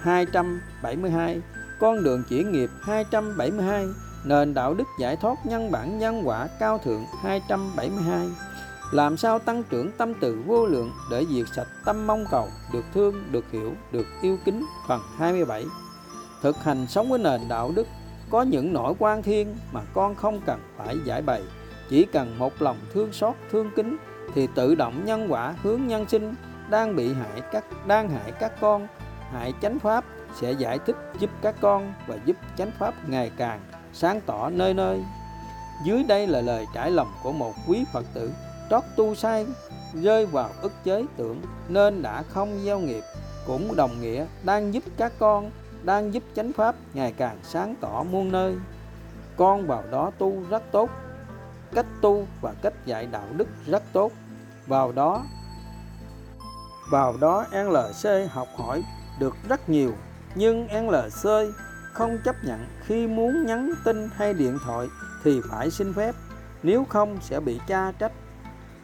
272 0.01 1.41
con 1.79 2.03
đường 2.03 2.23
chuyển 2.29 2.51
nghiệp 2.51 2.69
272 2.81 3.85
nền 4.25 4.53
đạo 4.53 4.73
đức 4.73 4.87
giải 4.99 5.15
thoát 5.15 5.45
nhân 5.45 5.71
bản 5.71 5.99
nhân 5.99 6.21
quả 6.25 6.47
cao 6.59 6.77
thượng 6.77 7.05
272 7.21 8.27
làm 8.93 9.17
sao 9.17 9.39
tăng 9.39 9.63
trưởng 9.63 9.91
tâm 9.97 10.13
từ 10.13 10.41
vô 10.45 10.65
lượng 10.65 10.91
để 11.11 11.25
diệt 11.29 11.45
sạch 11.55 11.67
tâm 11.85 12.07
mong 12.07 12.25
cầu 12.31 12.47
được 12.73 12.85
thương, 12.93 13.23
được 13.31 13.45
hiểu, 13.51 13.73
được 13.91 14.05
yêu 14.21 14.37
kính 14.45 14.65
phần 14.87 15.01
27 15.17 15.65
thực 16.41 16.63
hành 16.63 16.87
sống 16.87 17.09
với 17.09 17.19
nền 17.19 17.41
đạo 17.49 17.71
đức 17.75 17.87
có 18.29 18.41
những 18.41 18.73
nỗi 18.73 18.93
quan 18.99 19.23
thiên 19.23 19.55
mà 19.71 19.81
con 19.93 20.15
không 20.15 20.41
cần 20.45 20.59
phải 20.77 20.95
giải 21.05 21.21
bày. 21.21 21.41
Chỉ 21.89 22.05
cần 22.05 22.39
một 22.39 22.61
lòng 22.61 22.77
thương 22.93 23.13
xót 23.13 23.35
thương 23.51 23.69
kính 23.75 23.97
thì 24.33 24.47
tự 24.55 24.75
động 24.75 25.05
nhân 25.05 25.27
quả 25.29 25.55
hướng 25.63 25.87
nhân 25.87 26.05
sinh 26.09 26.35
đang 26.69 26.95
bị 26.95 27.13
hại 27.13 27.41
các 27.51 27.87
đang 27.87 28.09
hại 28.09 28.31
các 28.31 28.51
con. 28.61 28.87
Hại 29.31 29.53
chánh 29.61 29.79
pháp 29.79 30.05
sẽ 30.41 30.51
giải 30.51 30.79
thích 30.85 30.95
giúp 31.19 31.29
các 31.41 31.55
con 31.61 31.93
và 32.07 32.17
giúp 32.25 32.35
chánh 32.57 32.71
pháp 32.79 33.09
ngày 33.09 33.31
càng 33.37 33.59
sáng 33.93 34.21
tỏ 34.25 34.49
nơi 34.49 34.73
nơi. 34.73 35.03
Dưới 35.85 36.03
đây 36.03 36.27
là 36.27 36.41
lời 36.41 36.65
trải 36.73 36.91
lòng 36.91 37.13
của 37.23 37.31
một 37.31 37.53
quý 37.67 37.85
phật 37.93 38.05
tử 38.13 38.31
trót 38.69 38.83
tu 38.95 39.15
sai, 39.15 39.45
rơi 39.93 40.25
vào 40.25 40.49
ức 40.61 40.71
chế 40.83 41.05
tưởng, 41.17 41.41
nên 41.67 42.01
đã 42.01 42.23
không 42.29 42.59
gieo 42.65 42.79
nghiệp, 42.79 43.03
cũng 43.47 43.75
đồng 43.75 44.01
nghĩa 44.01 44.25
đang 44.43 44.73
giúp 44.73 44.83
các 44.97 45.13
con, 45.19 45.51
đang 45.83 46.13
giúp 46.13 46.23
chánh 46.35 46.53
pháp 46.53 46.75
ngày 46.93 47.13
càng 47.17 47.37
sáng 47.43 47.75
tỏ 47.81 48.03
muôn 48.11 48.31
nơi. 48.31 48.55
Con 49.37 49.67
vào 49.67 49.83
đó 49.91 50.11
tu 50.17 50.43
rất 50.49 50.63
tốt, 50.71 50.89
cách 51.73 51.85
tu 52.01 52.27
và 52.41 52.53
cách 52.61 52.73
dạy 52.85 53.07
đạo 53.11 53.27
đức 53.37 53.47
rất 53.65 53.83
tốt. 53.93 54.11
Vào 54.67 54.91
đó 54.91 55.23
vào 56.91 57.17
đó 57.21 57.45
NLC 57.51 58.31
học 58.31 58.47
hỏi 58.55 58.83
được 59.19 59.35
rất 59.49 59.69
nhiều, 59.69 59.93
nhưng 60.35 60.67
NLC 60.67 61.29
không 61.93 62.17
chấp 62.25 62.35
nhận 62.45 62.65
khi 62.85 63.07
muốn 63.07 63.45
nhắn 63.45 63.73
tin 63.85 64.09
hay 64.15 64.33
điện 64.33 64.57
thoại 64.65 64.87
thì 65.23 65.41
phải 65.49 65.71
xin 65.71 65.93
phép, 65.93 66.15
nếu 66.63 66.85
không 66.89 67.17
sẽ 67.21 67.39
bị 67.39 67.59
cha 67.67 67.91
trách 67.99 68.11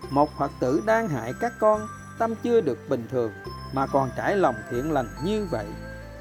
một 0.10 0.30
phật 0.38 0.52
tử 0.60 0.84
đang 0.86 1.10
hại 1.10 1.34
các 1.40 1.54
con, 1.60 1.88
tâm 2.20 2.36
chưa 2.44 2.62
được 2.62 2.78
bình 2.90 3.08
thường, 3.12 3.32
mà 3.74 3.88
còn 3.88 4.10
trải 4.18 4.36
lòng 4.36 4.56
thiện 4.72 4.92
lành 4.92 5.08
như 5.24 5.48
vậy. 5.52 5.66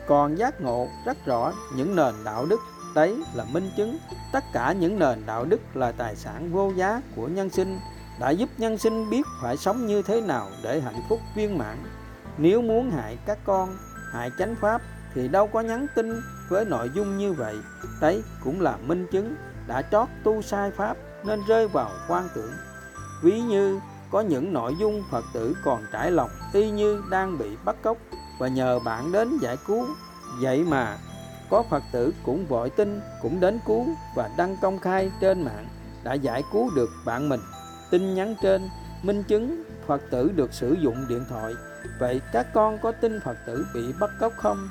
Còn 0.09 0.39
giác 0.39 0.61
ngộ 0.61 0.89
rất 1.07 1.27
rõ 1.27 1.53
những 1.77 1.97
nền 1.97 2.15
đạo 2.25 2.47
đức, 2.47 2.61
đấy 2.95 3.23
là 3.35 3.45
minh 3.53 3.71
chứng. 3.77 3.99
Tất 4.33 4.45
cả 4.53 4.73
những 4.73 4.99
nền 4.99 5.27
đạo 5.27 5.45
đức 5.45 5.61
là 5.75 5.93
tài 5.93 6.17
sản 6.17 6.53
vô 6.53 6.73
giá 6.77 7.01
của 7.17 7.29
nhân 7.29 7.51
sinh, 7.51 7.81
đã 8.21 8.31
giúp 8.31 8.49
nhân 8.59 8.79
sinh 8.79 9.11
biết 9.11 9.23
phải 9.43 9.57
sống 9.57 9.87
như 9.87 10.03
thế 10.03 10.21
nào 10.21 10.51
để 10.63 10.81
hạnh 10.81 11.03
phúc 11.09 11.21
viên 11.37 11.59
mãn. 11.59 11.77
Nếu 12.39 12.63
muốn 12.63 12.91
hại 12.91 13.19
các 13.27 13.39
con, 13.45 13.77
hại 14.13 14.31
chánh 14.39 14.55
pháp, 14.61 14.83
thì 15.15 15.29
đâu 15.29 15.47
có 15.47 15.61
nhắn 15.61 15.87
tin 15.95 16.21
với 16.49 16.65
nội 16.65 16.91
dung 16.95 17.19
như 17.19 17.33
vậy. 17.33 17.57
Đấy 18.01 18.23
cũng 18.45 18.61
là 18.61 18.77
minh 18.77 19.07
chứng. 19.13 19.35
Đã 19.67 19.83
chót 19.83 20.09
tu 20.25 20.43
sai 20.43 20.71
pháp, 20.71 20.97
nên 21.25 21.41
rơi 21.49 21.69
vào 21.69 21.91
quan 22.09 22.29
tưởng 22.35 22.53
ví 23.23 23.41
như 23.41 23.81
có 24.11 24.21
những 24.21 24.53
nội 24.53 24.75
dung 24.81 25.03
phật 25.11 25.25
tử 25.33 25.55
còn 25.65 25.85
trải 25.93 26.11
lòng 26.11 26.31
y 26.53 26.71
như 26.71 27.03
đang 27.11 27.39
bị 27.39 27.57
bắt 27.65 27.77
cóc 27.83 27.97
và 28.39 28.49
nhờ 28.49 28.79
bạn 28.79 29.13
đến 29.13 29.39
giải 29.39 29.57
cứu. 29.67 29.87
Vậy 30.41 30.65
mà 30.69 30.99
có 31.51 31.63
phật 31.71 31.83
tử 31.93 32.15
cũng 32.25 32.47
vội 32.47 32.71
tin, 32.71 33.01
cũng 33.23 33.41
đến 33.41 33.59
cứu 33.67 33.87
và 34.17 34.31
đăng 34.37 34.57
công 34.63 34.79
khai 34.79 35.11
trên 35.21 35.43
mạng 35.43 35.69
đã 36.05 36.15
giải 36.15 36.43
cứu 36.53 36.71
được 36.77 36.91
bạn 37.05 37.29
mình. 37.29 37.41
Tin 37.91 38.15
nhắn 38.15 38.35
trên 38.43 38.69
minh 39.03 39.23
chứng 39.23 39.63
phật 39.87 40.03
tử 40.11 40.31
được 40.37 40.53
sử 40.53 40.73
dụng 40.73 41.05
điện 41.09 41.25
thoại. 41.31 41.55
Vậy 42.01 42.21
các 42.33 42.47
con 42.55 42.79
có 42.79 42.93
tin 42.93 43.21
phật 43.25 43.37
tử 43.47 43.67
bị 43.75 43.93
bắt 44.01 44.11
cóc 44.21 44.33
không? 44.37 44.69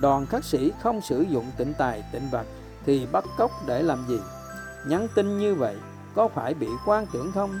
Đoàn 0.00 0.26
khắc 0.26 0.44
sĩ 0.44 0.72
không 0.82 1.00
sử 1.00 1.22
dụng 1.22 1.50
tịnh 1.56 1.74
tài 1.74 2.04
tịnh 2.12 2.30
vật 2.30 2.46
thì 2.86 3.06
bắt 3.12 3.24
cóc 3.38 3.50
để 3.66 3.82
làm 3.82 4.04
gì? 4.08 4.20
Nhắn 4.86 5.08
tin 5.14 5.38
như 5.38 5.54
vậy 5.54 5.76
có 6.14 6.28
phải 6.28 6.54
bị 6.54 6.68
quan 6.86 7.06
tưởng 7.12 7.32
không? 7.32 7.60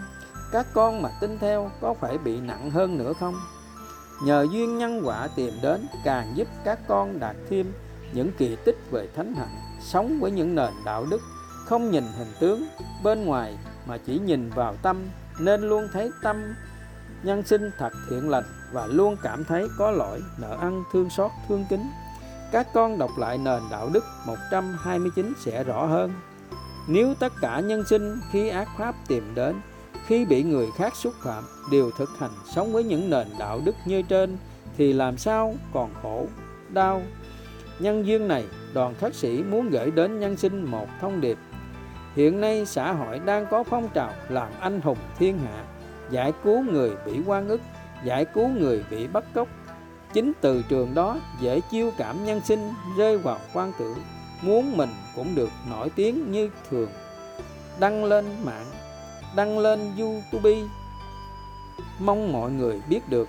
Các 0.52 0.66
con 0.74 1.02
mà 1.02 1.10
tin 1.20 1.38
theo 1.38 1.70
có 1.80 1.94
phải 1.94 2.18
bị 2.18 2.40
nặng 2.40 2.70
hơn 2.70 2.98
nữa 2.98 3.12
không? 3.20 3.34
Nhờ 4.24 4.46
duyên 4.52 4.78
nhân 4.78 5.00
quả 5.04 5.28
tìm 5.36 5.54
đến, 5.62 5.86
càng 6.04 6.32
giúp 6.34 6.48
các 6.64 6.78
con 6.88 7.20
đạt 7.20 7.36
thêm 7.50 7.72
những 8.12 8.32
kỳ 8.38 8.56
tích 8.64 8.76
về 8.90 9.08
thánh 9.16 9.34
hạnh, 9.34 9.56
sống 9.80 10.18
với 10.20 10.30
những 10.30 10.54
nền 10.54 10.72
đạo 10.84 11.06
đức, 11.10 11.20
không 11.66 11.90
nhìn 11.90 12.04
hình 12.18 12.32
tướng 12.40 12.66
bên 13.04 13.24
ngoài 13.24 13.58
mà 13.86 13.98
chỉ 14.06 14.18
nhìn 14.18 14.50
vào 14.50 14.74
tâm, 14.82 14.96
nên 15.38 15.62
luôn 15.62 15.88
thấy 15.92 16.10
tâm 16.22 16.54
nhân 17.22 17.42
sinh 17.42 17.70
thật 17.78 17.92
thiện 18.10 18.30
lành 18.30 18.44
và 18.72 18.86
luôn 18.86 19.16
cảm 19.22 19.44
thấy 19.44 19.68
có 19.78 19.90
lỗi, 19.90 20.22
nợ 20.38 20.56
ăn, 20.60 20.82
thương 20.92 21.10
xót, 21.10 21.30
thương 21.48 21.64
kính. 21.70 21.90
Các 22.52 22.66
con 22.74 22.98
đọc 22.98 23.10
lại 23.18 23.38
nền 23.38 23.62
đạo 23.70 23.90
đức 23.92 24.04
129 24.26 25.32
sẽ 25.40 25.64
rõ 25.64 25.86
hơn 25.86 26.12
nếu 26.86 27.14
tất 27.14 27.32
cả 27.40 27.60
nhân 27.60 27.84
sinh 27.86 28.20
khi 28.30 28.48
ác 28.48 28.68
pháp 28.78 28.94
tìm 29.08 29.34
đến, 29.34 29.56
khi 30.06 30.24
bị 30.24 30.42
người 30.42 30.68
khác 30.76 30.96
xúc 30.96 31.14
phạm 31.22 31.44
đều 31.72 31.90
thực 31.90 32.10
hành 32.18 32.30
sống 32.54 32.72
với 32.72 32.84
những 32.84 33.10
nền 33.10 33.26
đạo 33.38 33.60
đức 33.64 33.74
như 33.86 34.02
trên, 34.02 34.38
thì 34.76 34.92
làm 34.92 35.16
sao 35.16 35.54
còn 35.72 35.90
khổ, 36.02 36.26
đau? 36.68 37.02
Nhân 37.78 38.06
duyên 38.06 38.28
này, 38.28 38.44
đoàn 38.74 38.94
khất 39.00 39.14
sĩ 39.14 39.42
muốn 39.42 39.70
gửi 39.70 39.90
đến 39.90 40.20
nhân 40.20 40.36
sinh 40.36 40.70
một 40.70 40.86
thông 41.00 41.20
điệp. 41.20 41.38
Hiện 42.16 42.40
nay 42.40 42.66
xã 42.66 42.92
hội 42.92 43.18
đang 43.18 43.46
có 43.50 43.64
phong 43.64 43.88
trào 43.94 44.12
làm 44.28 44.48
anh 44.60 44.80
hùng 44.80 44.98
thiên 45.18 45.38
hạ, 45.38 45.64
giải 46.10 46.32
cứu 46.44 46.62
người 46.62 46.90
bị 47.06 47.20
quan 47.26 47.48
ức, 47.48 47.60
giải 48.04 48.24
cứu 48.24 48.48
người 48.48 48.84
bị 48.90 49.06
bắt 49.06 49.24
cóc. 49.34 49.48
Chính 50.12 50.32
từ 50.40 50.62
trường 50.68 50.94
đó 50.94 51.18
dễ 51.40 51.60
chiêu 51.70 51.90
cảm 51.98 52.24
nhân 52.24 52.40
sinh 52.44 52.70
rơi 52.98 53.18
vào 53.18 53.38
quan 53.54 53.72
tử 53.78 53.94
muốn 54.42 54.76
mình 54.76 54.90
cũng 55.16 55.34
được 55.34 55.50
nổi 55.70 55.90
tiếng 55.96 56.32
như 56.32 56.50
thường. 56.70 56.88
Đăng 57.80 58.04
lên 58.04 58.24
mạng, 58.44 58.66
đăng 59.36 59.58
lên 59.58 59.80
youtube. 59.98 60.60
Mong 62.00 62.32
mọi 62.32 62.50
người 62.50 62.80
biết 62.88 63.08
được, 63.08 63.28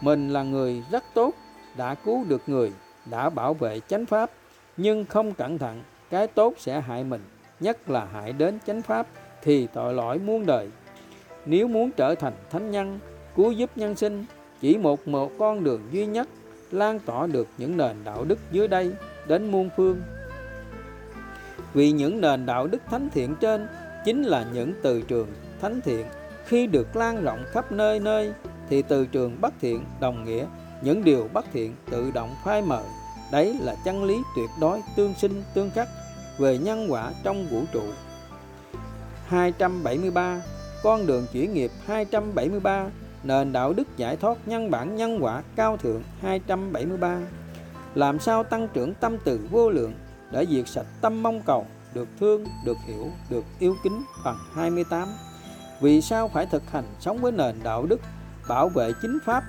mình 0.00 0.32
là 0.32 0.42
người 0.42 0.84
rất 0.90 1.04
tốt, 1.14 1.34
đã 1.76 1.94
cứu 1.94 2.24
được 2.28 2.42
người, 2.46 2.72
đã 3.06 3.30
bảo 3.30 3.54
vệ 3.54 3.80
chánh 3.88 4.06
pháp. 4.06 4.30
Nhưng 4.76 5.04
không 5.04 5.34
cẩn 5.34 5.58
thận, 5.58 5.82
cái 6.10 6.26
tốt 6.26 6.54
sẽ 6.58 6.80
hại 6.80 7.04
mình, 7.04 7.20
nhất 7.60 7.90
là 7.90 8.04
hại 8.04 8.32
đến 8.32 8.58
chánh 8.66 8.82
pháp 8.82 9.06
thì 9.42 9.66
tội 9.66 9.94
lỗi 9.94 10.18
muôn 10.18 10.46
đời. 10.46 10.70
Nếu 11.46 11.68
muốn 11.68 11.90
trở 11.90 12.14
thành 12.14 12.32
thánh 12.50 12.70
nhân, 12.70 12.98
cứu 13.36 13.52
giúp 13.52 13.70
nhân 13.76 13.96
sinh, 13.96 14.24
chỉ 14.60 14.76
một 14.76 15.08
một 15.08 15.32
con 15.38 15.64
đường 15.64 15.82
duy 15.92 16.06
nhất, 16.06 16.28
lan 16.70 16.98
tỏa 16.98 17.26
được 17.26 17.48
những 17.58 17.76
nền 17.76 17.96
đạo 18.04 18.24
đức 18.24 18.38
dưới 18.52 18.68
đây 18.68 18.92
đến 19.26 19.50
muôn 19.50 19.70
phương 19.76 20.02
vì 21.74 21.92
những 21.92 22.20
nền 22.20 22.46
đạo 22.46 22.66
đức 22.66 22.82
thánh 22.90 23.08
thiện 23.10 23.34
trên 23.40 23.68
chính 24.04 24.22
là 24.22 24.46
những 24.52 24.72
từ 24.82 25.02
trường 25.02 25.28
thánh 25.60 25.80
thiện. 25.80 26.06
Khi 26.46 26.66
được 26.66 26.96
lan 26.96 27.22
rộng 27.22 27.44
khắp 27.50 27.72
nơi 27.72 28.00
nơi, 28.00 28.32
thì 28.68 28.82
từ 28.82 29.06
trường 29.06 29.40
bất 29.40 29.54
thiện 29.60 29.84
đồng 30.00 30.24
nghĩa. 30.24 30.46
Những 30.82 31.04
điều 31.04 31.28
bất 31.32 31.44
thiện 31.52 31.74
tự 31.90 32.10
động 32.10 32.34
phai 32.44 32.62
mờ. 32.62 32.82
Đấy 33.32 33.56
là 33.60 33.76
chân 33.84 34.04
lý 34.04 34.16
tuyệt 34.36 34.50
đối, 34.60 34.80
tương 34.96 35.14
sinh, 35.14 35.42
tương 35.54 35.70
khắc 35.70 35.88
về 36.38 36.58
nhân 36.58 36.86
quả 36.88 37.12
trong 37.22 37.46
vũ 37.46 37.62
trụ. 37.72 37.82
273 39.26 40.42
con 40.82 41.06
đường 41.06 41.26
chuyển 41.32 41.54
nghiệp 41.54 41.70
273 41.86 42.86
nền 43.24 43.52
đạo 43.52 43.72
đức 43.72 43.96
giải 43.96 44.16
thoát 44.16 44.38
nhân 44.48 44.70
bản 44.70 44.96
nhân 44.96 45.18
quả 45.20 45.42
cao 45.56 45.76
thượng 45.76 46.02
273 46.22 47.20
làm 47.94 48.18
sao 48.18 48.44
tăng 48.44 48.68
trưởng 48.74 48.94
tâm 48.94 49.16
từ 49.24 49.40
vô 49.50 49.70
lượng? 49.70 49.92
Để 50.30 50.46
diệt 50.50 50.68
sạch 50.68 50.86
tâm 51.00 51.22
mong 51.22 51.42
cầu 51.42 51.66
được 51.94 52.08
thương, 52.20 52.44
được 52.64 52.76
hiểu, 52.86 53.10
được 53.30 53.44
yêu 53.58 53.76
kính 53.82 54.02
bằng 54.24 54.38
28 54.54 55.08
vì 55.80 56.00
sao 56.00 56.28
phải 56.28 56.46
thực 56.46 56.70
hành 56.70 56.84
sống 57.00 57.18
với 57.18 57.32
nền 57.32 57.62
đạo 57.62 57.86
đức 57.86 58.00
bảo 58.48 58.68
vệ 58.68 58.92
chính 59.02 59.18
pháp 59.24 59.44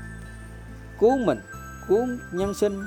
cứu 1.00 1.17
mình 1.17 1.39
cứu 1.88 2.08
nhân 2.32 2.54
sinh? 2.54 2.82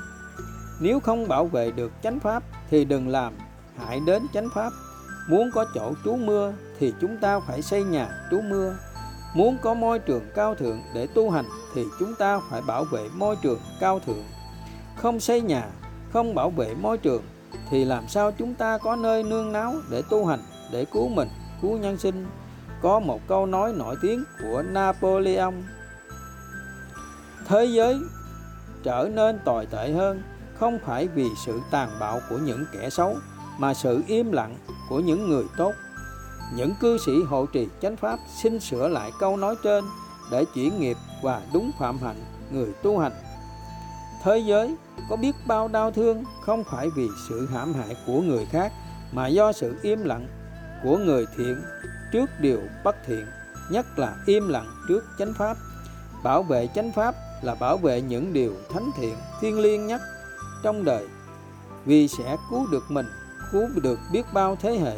Nếu 0.81 1.01
không 1.01 1.29
bảo 1.29 1.47
vệ 1.47 1.71
được 1.71 1.93
chánh 2.03 2.21
pháp 2.21 2.43
thì 2.71 2.85
đừng 2.85 3.09
làm 3.09 3.33
hại 3.77 4.01
đến 4.07 4.23
chánh 4.35 4.49
pháp. 4.55 4.73
Muốn 5.29 5.51
có 5.55 5.65
chỗ 5.75 5.95
trú 6.05 6.17
mưa 6.17 6.53
thì 6.79 6.95
chúng 7.01 7.17
ta 7.17 7.41
phải 7.41 7.63
xây 7.63 7.85
nhà 7.85 8.09
trú 8.31 8.41
mưa. 8.41 8.77
Muốn 9.35 9.57
có 9.63 9.75
môi 9.75 9.99
trường 9.99 10.23
cao 10.35 10.55
thượng 10.55 10.83
để 10.95 11.07
tu 11.07 11.31
hành 11.31 11.45
thì 11.75 11.85
chúng 11.99 12.15
ta 12.15 12.41
phải 12.51 12.63
bảo 12.63 12.85
vệ 12.85 13.09
môi 13.15 13.37
trường 13.43 13.61
cao 13.81 14.01
thượng. 14.07 14.25
Không 14.97 15.21
xây 15.21 15.41
nhà 15.41 15.69
không 16.13 16.35
bảo 16.35 16.51
vệ 16.51 16.75
môi 16.75 16.99
trường 16.99 17.23
thì 17.71 17.85
làm 17.85 18.09
sao 18.09 18.33
chúng 18.33 18.55
ta 18.55 18.79
có 18.79 18.97
nơi 18.97 19.23
nương 19.23 19.53
náu 19.53 19.75
để 19.91 20.03
tu 20.11 20.27
hành, 20.27 20.41
để 20.73 20.85
cứu 20.85 21.09
mình, 21.09 21.29
cứu 21.63 21.79
nhân 21.79 21.99
sinh? 21.99 22.27
Có 22.83 23.01
một 23.01 23.21
câu 23.29 23.47
nói 23.47 23.73
nổi 23.73 23.97
tiếng 24.03 24.25
của 24.43 24.63
Napoleon. 24.63 25.53
Thế 27.49 27.65
giới 27.65 27.99
trở 28.83 29.09
nên 29.15 29.39
tồi 29.45 29.67
tệ 29.67 29.93
hơn 29.93 30.23
không 30.59 30.79
phải 30.87 31.09
vì 31.09 31.29
sự 31.47 31.61
tàn 31.71 31.89
bạo 32.01 32.21
của 32.31 32.39
những 32.39 32.65
kẻ 32.73 32.91
xấu, 32.91 33.17
mà 33.59 33.75
sự 33.75 34.03
im 34.07 34.33
lặng 34.33 34.57
của 34.89 35.01
những 35.01 35.29
người 35.29 35.45
tốt. 35.57 35.73
Những 36.57 36.75
cư 36.81 36.99
sĩ 37.07 37.13
hộ 37.29 37.47
trì 37.47 37.69
chánh 37.83 37.97
pháp 37.97 38.19
xin 38.43 38.61
sửa 38.61 38.89
lại 38.89 39.13
câu 39.21 39.37
nói 39.37 39.57
trên 39.63 39.85
để 40.31 40.45
chuyển 40.55 40.81
nghiệp 40.81 40.97
và 41.23 41.43
đúng 41.53 41.71
phạm 41.79 41.99
hạnh 41.99 42.25
người 42.51 42.73
tu 42.83 42.99
hành 42.99 43.13
thế 44.25 44.39
giới 44.39 44.77
có 45.11 45.17
biết 45.17 45.33
bao 45.47 45.69
đau 45.69 45.91
thương 45.91 46.25
không 46.41 46.65
phải 46.65 46.91
vì 46.97 47.09
sự 47.29 47.49
hãm 47.53 47.75
hại 47.75 47.97
của 48.07 48.21
người 48.21 48.47
khác, 48.51 48.73
mà 49.13 49.27
do 49.27 49.53
sự 49.53 49.77
im 49.83 50.05
lặng 50.05 50.27
của 50.85 50.97
người 50.99 51.27
thiện 51.37 51.63
trước 52.13 52.31
điều 52.41 52.61
bất 52.85 52.97
thiện, 53.07 53.27
nhất 53.71 53.87
là 53.97 54.17
im 54.27 54.49
lặng 54.49 54.67
trước 54.89 55.05
chánh 55.19 55.35
pháp. 55.39 55.57
Bảo 56.23 56.43
vệ 56.43 56.69
chánh 56.75 56.93
pháp 56.93 57.15
là 57.43 57.55
bảo 57.55 57.77
vệ 57.77 58.01
những 58.01 58.33
điều 58.33 58.53
thánh 58.73 58.91
thiện 58.97 59.15
thiêng 59.41 59.61
liêng 59.61 59.87
nhất 59.87 60.01
trong 60.63 60.85
đời, 60.85 61.07
vì 61.85 62.09
sẽ 62.09 62.37
cứu 62.51 62.67
được 62.71 62.85
mình, 62.89 63.07
cứu 63.53 63.69
được 63.83 63.99
biết 64.13 64.23
bao 64.33 64.57
thế 64.61 64.79
hệ. 64.79 64.97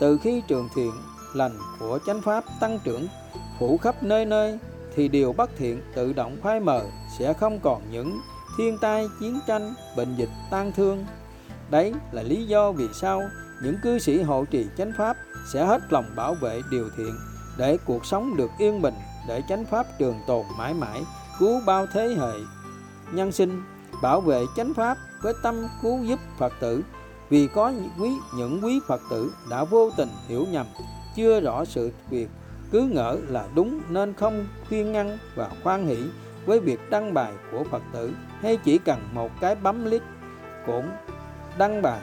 Từ 0.00 0.18
khi 0.22 0.42
trường 0.48 0.68
thiện 0.74 0.92
lành 1.34 1.58
của 1.78 1.98
chánh 2.06 2.22
pháp 2.22 2.44
tăng 2.60 2.78
trưởng, 2.84 3.06
phủ 3.58 3.78
khắp 3.78 4.02
nơi 4.02 4.24
nơi, 4.24 4.58
thì 4.94 5.08
điều 5.08 5.32
bất 5.32 5.50
thiện 5.58 5.82
tự 5.94 6.12
động 6.12 6.36
phai 6.42 6.60
mờ 6.60 6.82
sẽ 7.18 7.32
không 7.32 7.60
còn 7.60 7.82
những 7.90 8.20
thiên 8.60 8.78
tai, 8.78 9.08
chiến 9.20 9.38
tranh, 9.46 9.74
bệnh 9.96 10.16
dịch 10.16 10.28
tan 10.50 10.72
thương. 10.72 11.06
Đấy 11.70 11.94
là 12.12 12.22
lý 12.22 12.46
do 12.46 12.72
vì 12.72 12.88
sao 12.92 13.22
những 13.62 13.76
cư 13.82 13.98
sĩ 13.98 14.22
hộ 14.22 14.44
trì 14.50 14.66
chánh 14.78 14.92
pháp 14.98 15.16
sẽ 15.52 15.64
hết 15.64 15.82
lòng 15.90 16.04
bảo 16.16 16.34
vệ 16.34 16.60
điều 16.70 16.88
thiện, 16.96 17.14
để 17.58 17.78
cuộc 17.86 18.06
sống 18.06 18.36
được 18.36 18.50
yên 18.58 18.82
bình, 18.82 18.94
để 19.28 19.42
chánh 19.48 19.64
pháp 19.64 19.86
trường 19.98 20.14
tồn 20.26 20.44
mãi 20.58 20.74
mãi, 20.74 21.02
cứu 21.38 21.60
bao 21.66 21.86
thế 21.86 22.08
hệ. 22.18 22.32
Nhân 23.12 23.32
sinh, 23.32 23.62
bảo 24.02 24.20
vệ 24.20 24.44
chánh 24.56 24.74
pháp 24.74 24.98
với 25.22 25.32
tâm 25.42 25.68
cứu 25.82 26.04
giúp 26.04 26.18
phật 26.38 26.52
tử. 26.60 26.82
Vì 27.28 27.48
có 27.54 27.68
những 27.68 27.90
quý 28.00 28.10
những 28.36 28.60
quý 28.64 28.80
phật 28.86 29.00
tử 29.10 29.32
đã 29.50 29.64
vô 29.64 29.90
tình 29.96 30.08
hiểu 30.28 30.46
nhầm, 30.50 30.66
chưa 31.16 31.40
rõ 31.40 31.64
sự 31.64 31.92
việc, 32.10 32.28
cứ 32.70 32.80
ngỡ 32.80 33.16
là 33.28 33.44
đúng 33.54 33.80
nên 33.88 34.14
không 34.14 34.46
khuyên 34.68 34.92
ngăn 34.92 35.18
và 35.34 35.50
khoan 35.62 35.86
hỷ 35.86 35.98
với 36.46 36.60
việc 36.60 36.90
đăng 36.90 37.14
bài 37.14 37.32
của 37.52 37.64
phật 37.70 37.82
tử 37.92 38.12
hay 38.42 38.56
chỉ 38.56 38.78
cần 38.78 39.08
một 39.12 39.30
cái 39.40 39.54
bấm 39.54 39.84
click 39.84 40.06
cũng 40.66 40.90
đăng 41.58 41.82
bài, 41.82 42.00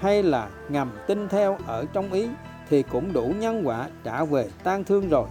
hay 0.00 0.22
là 0.22 0.48
ngầm 0.68 0.92
tin 1.06 1.28
theo 1.28 1.58
ở 1.66 1.84
trong 1.92 2.12
ý 2.12 2.28
thì 2.68 2.82
cũng 2.82 3.12
đủ 3.12 3.32
nhân 3.38 3.62
quả 3.66 3.88
trả 4.04 4.24
về 4.24 4.48
tan 4.64 4.84
thương 4.84 5.08
rồi. 5.08 5.28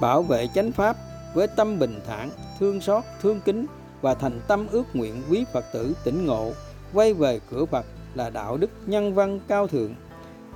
Bảo 0.00 0.22
vệ 0.22 0.48
chánh 0.54 0.72
pháp 0.72 0.96
với 1.34 1.46
tâm 1.46 1.78
bình 1.78 2.00
thản, 2.06 2.30
thương 2.58 2.80
xót, 2.80 3.04
thương 3.22 3.40
kính 3.40 3.66
và 4.00 4.14
thành 4.14 4.40
tâm 4.48 4.66
ước 4.70 4.96
nguyện 4.96 5.22
quý 5.30 5.44
phật 5.52 5.64
tử 5.72 5.96
tỉnh 6.04 6.26
ngộ, 6.26 6.52
quay 6.92 7.14
về 7.14 7.40
cửa 7.50 7.64
phật 7.64 7.86
là 8.14 8.30
đạo 8.30 8.56
đức 8.56 8.70
nhân 8.86 9.14
văn 9.14 9.40
cao 9.48 9.66
thượng. 9.66 9.94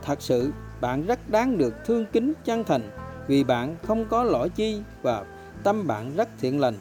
Thật 0.03 0.23
sự, 0.23 0.53
bạn 0.81 1.07
rất 1.07 1.31
đáng 1.31 1.59
được 1.59 1.75
thương 1.87 2.07
kính 2.13 2.33
chân 2.45 2.65
thành 2.65 2.91
vì 3.27 3.45
bạn 3.45 3.77
không 3.83 4.05
có 4.11 4.25
lỗi 4.25 4.49
chi 4.49 4.83
và 5.03 5.25
tâm 5.63 5.87
bạn 5.87 6.17
rất 6.17 6.29
thiện 6.41 6.61
lành 6.61 6.75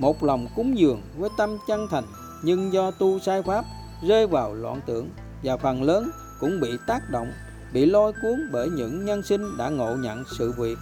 một 0.00 0.24
lòng 0.24 0.46
cúng 0.56 0.78
dường 0.78 1.02
với 1.16 1.30
tâm 1.38 1.58
chân 1.68 1.86
thành, 1.90 2.04
nhưng 2.42 2.72
do 2.72 2.90
tu 2.90 3.18
sai 3.18 3.42
pháp, 3.42 3.64
rơi 4.02 4.26
vào 4.26 4.54
loạn 4.54 4.80
tưởng, 4.86 5.10
và 5.42 5.56
phần 5.56 5.82
lớn 5.82 6.10
cũng 6.40 6.60
bị 6.60 6.70
tác 6.86 7.10
động, 7.10 7.32
bị 7.72 7.86
lôi 7.86 8.12
cuốn 8.22 8.48
bởi 8.52 8.68
những 8.68 9.04
nhân 9.04 9.22
sinh 9.22 9.56
đã 9.56 9.68
ngộ 9.68 9.96
nhận 9.96 10.24
sự 10.38 10.52
việc. 10.58 10.78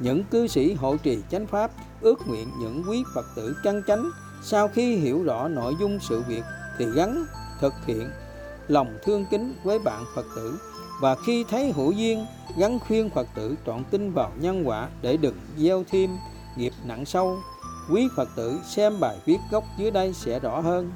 Những 0.00 0.24
cư 0.24 0.46
sĩ 0.46 0.74
hộ 0.74 0.96
trì 0.96 1.18
chánh 1.30 1.46
pháp 1.46 1.70
ước 2.00 2.28
nguyện 2.28 2.48
những 2.60 2.84
quý 2.88 3.04
phật 3.14 3.26
tử 3.36 3.56
chân 3.64 3.82
chánh, 3.86 4.10
sau 4.42 4.68
khi 4.68 4.96
hiểu 4.96 5.22
rõ 5.22 5.48
nội 5.48 5.74
dung 5.80 5.98
sự 6.00 6.22
việc 6.28 6.42
thì 6.78 6.86
gắn, 6.94 7.24
thực 7.60 7.72
hiện 7.86 8.10
lòng 8.68 8.98
thương 9.04 9.24
kính 9.30 9.54
với 9.64 9.78
bạn 9.78 10.04
phật 10.14 10.26
tử, 10.36 10.58
và 11.00 11.16
khi 11.26 11.44
thấy 11.50 11.72
hữu 11.72 11.92
duyên, 11.92 12.26
gắn 12.58 12.78
khuyên 12.78 13.10
phật 13.10 13.26
tử 13.34 13.54
trọn 13.66 13.84
tin 13.90 14.12
vào 14.12 14.32
nhân 14.40 14.68
quả 14.68 14.88
để 15.02 15.16
đừng 15.16 15.36
gieo 15.58 15.84
thêm 15.90 16.10
nghiệp 16.56 16.72
nặng 16.84 17.04
sâu 17.04 17.38
quý 17.90 18.08
phật 18.16 18.28
tử 18.36 18.58
xem 18.64 19.00
bài 19.00 19.16
viết 19.24 19.38
gốc 19.50 19.64
dưới 19.78 19.90
đây 19.90 20.12
sẽ 20.12 20.38
rõ 20.38 20.60
hơn. 20.60 20.92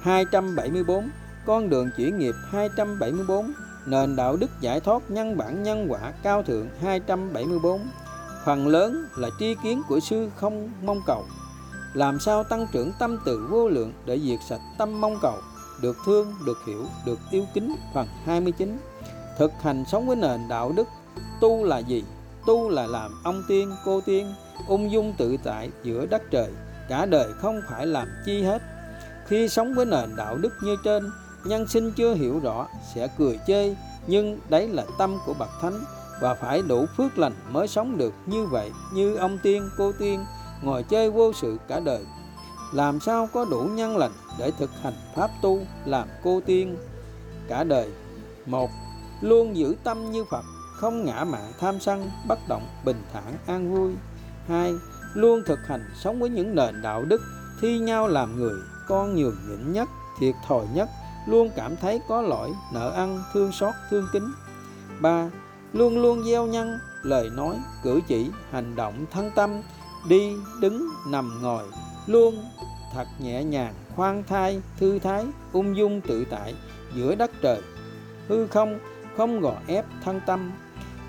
274 0.00 1.10
con 1.46 1.70
đường 1.70 1.90
chuyển 1.96 2.18
nghiệp 2.18 2.34
274 2.50 3.52
nền 3.86 4.16
đạo 4.16 4.36
đức 4.36 4.50
giải 4.60 4.80
thoát 4.80 5.10
nhân 5.10 5.36
bản 5.36 5.62
nhân 5.62 5.86
quả 5.88 6.12
cao 6.22 6.42
thượng 6.42 6.68
274 6.80 7.80
phần 8.44 8.68
lớn 8.68 9.06
là 9.16 9.28
tri 9.38 9.54
kiến 9.62 9.82
của 9.88 10.00
sư 10.00 10.30
không 10.36 10.70
mong 10.82 11.00
cầu. 11.06 11.24
Làm 11.94 12.20
sao 12.20 12.44
tăng 12.44 12.66
trưởng 12.72 12.92
tâm 12.98 13.18
từ 13.24 13.46
vô 13.50 13.68
lượng 13.68 13.92
để 14.06 14.20
diệt 14.20 14.38
sạch 14.48 14.60
tâm 14.78 15.00
mong 15.00 15.18
cầu? 15.22 15.38
Được 15.82 15.96
thương, 16.06 16.34
được 16.46 16.58
hiểu, 16.66 16.84
được 17.06 17.18
yêu 17.30 17.44
kính 17.54 17.76
phần 17.94 18.06
29 18.24 18.78
thực 19.38 19.52
hành 19.62 19.84
sống 19.84 20.06
với 20.06 20.16
nền 20.16 20.48
đạo 20.48 20.72
đức 20.76 20.88
tu 21.40 21.64
là 21.64 21.78
gì? 21.78 22.04
Tu 22.46 22.68
là 22.68 22.86
làm 22.86 23.20
ông 23.24 23.42
tiên, 23.48 23.74
cô 23.84 24.00
tiên 24.00 24.34
ung 24.68 24.92
dung 24.92 25.14
tự 25.18 25.36
tại 25.44 25.70
giữa 25.82 26.06
đất 26.06 26.22
trời 26.30 26.52
cả 26.88 27.06
đời 27.06 27.32
không 27.32 27.60
phải 27.70 27.86
làm 27.86 28.08
chi 28.26 28.42
hết. 28.42 28.62
Khi 29.26 29.48
sống 29.48 29.74
với 29.74 29.86
nền 29.86 30.16
đạo 30.16 30.36
đức 30.36 30.52
như 30.62 30.76
trên 30.84 31.10
nhân 31.44 31.68
sinh 31.68 31.92
chưa 31.92 32.14
hiểu 32.14 32.40
rõ 32.42 32.66
sẽ 32.94 33.08
cười 33.18 33.38
chơi 33.46 33.76
nhưng 34.06 34.38
đấy 34.48 34.68
là 34.68 34.84
tâm 34.98 35.18
của 35.26 35.34
bậc 35.34 35.48
thánh 35.60 35.80
và 36.20 36.34
phải 36.34 36.62
đủ 36.62 36.86
phước 36.96 37.18
lành 37.18 37.32
mới 37.50 37.68
sống 37.68 37.98
được 37.98 38.14
như 38.26 38.46
vậy 38.46 38.70
như 38.92 39.16
ông 39.16 39.38
tiên 39.42 39.68
cô 39.78 39.92
tiên 39.92 40.24
ngồi 40.62 40.82
chơi 40.82 41.10
vô 41.10 41.32
sự 41.32 41.58
cả 41.68 41.80
đời. 41.80 42.04
Làm 42.72 43.00
sao 43.00 43.28
có 43.32 43.44
đủ 43.44 43.60
nhân 43.60 43.96
lành 43.96 44.12
để 44.38 44.50
thực 44.58 44.70
hành 44.82 44.94
pháp 45.16 45.30
tu 45.42 45.60
làm 45.84 46.08
cô 46.24 46.40
tiên? 46.46 46.76
Cả 47.48 47.64
đời 47.64 47.90
một 48.46 48.70
luôn 49.20 49.56
giữ 49.56 49.74
tâm 49.84 50.12
như 50.12 50.24
phật 50.30 50.42
không 50.76 51.04
ngã 51.04 51.24
mạn 51.24 51.52
tham 51.60 51.80
sân, 51.80 52.10
bất 52.28 52.38
động, 52.48 52.68
bình 52.84 53.02
thản, 53.12 53.36
an 53.46 53.74
vui. 53.74 53.94
Hai, 54.48 54.74
luôn 55.14 55.42
thực 55.46 55.58
hành 55.66 55.90
sống 55.94 56.20
với 56.20 56.30
những 56.30 56.54
nền 56.54 56.82
đạo 56.82 57.04
đức, 57.04 57.22
thi 57.60 57.78
nhau 57.78 58.08
làm 58.08 58.36
người, 58.36 58.60
con 58.88 59.14
nhường 59.14 59.36
nhịn 59.48 59.72
nhất, 59.72 59.88
thiệt 60.20 60.34
thòi 60.46 60.66
nhất, 60.74 60.88
luôn 61.26 61.50
cảm 61.56 61.76
thấy 61.76 62.00
có 62.08 62.22
lỗi, 62.22 62.50
nợ 62.74 62.90
ăn, 62.90 63.22
thương 63.32 63.52
xót, 63.52 63.74
thương 63.90 64.06
kính. 64.12 64.32
Ba, 65.00 65.30
luôn 65.72 65.98
luôn 65.98 66.24
gieo 66.24 66.46
nhân, 66.46 66.78
lời 67.02 67.30
nói, 67.30 67.56
cử 67.82 68.00
chỉ, 68.08 68.30
hành 68.50 68.76
động 68.76 69.06
thân 69.10 69.30
tâm, 69.34 69.62
đi, 70.08 70.32
đứng, 70.60 70.88
nằm, 71.08 71.42
ngồi. 71.42 71.64
Luôn 72.06 72.44
thật 72.92 73.06
nhẹ 73.18 73.44
nhàng, 73.44 73.74
khoan 73.96 74.24
thai, 74.24 74.60
thư 74.76 74.98
thái, 74.98 75.26
ung 75.52 75.76
dung 75.76 76.00
tự 76.00 76.24
tại 76.30 76.54
giữa 76.94 77.14
đất 77.14 77.30
trời. 77.42 77.62
Hư 78.28 78.46
không 78.46 78.78
không 79.16 79.40
gò 79.40 79.54
ép 79.66 79.84
thân 80.04 80.20
tâm 80.26 80.52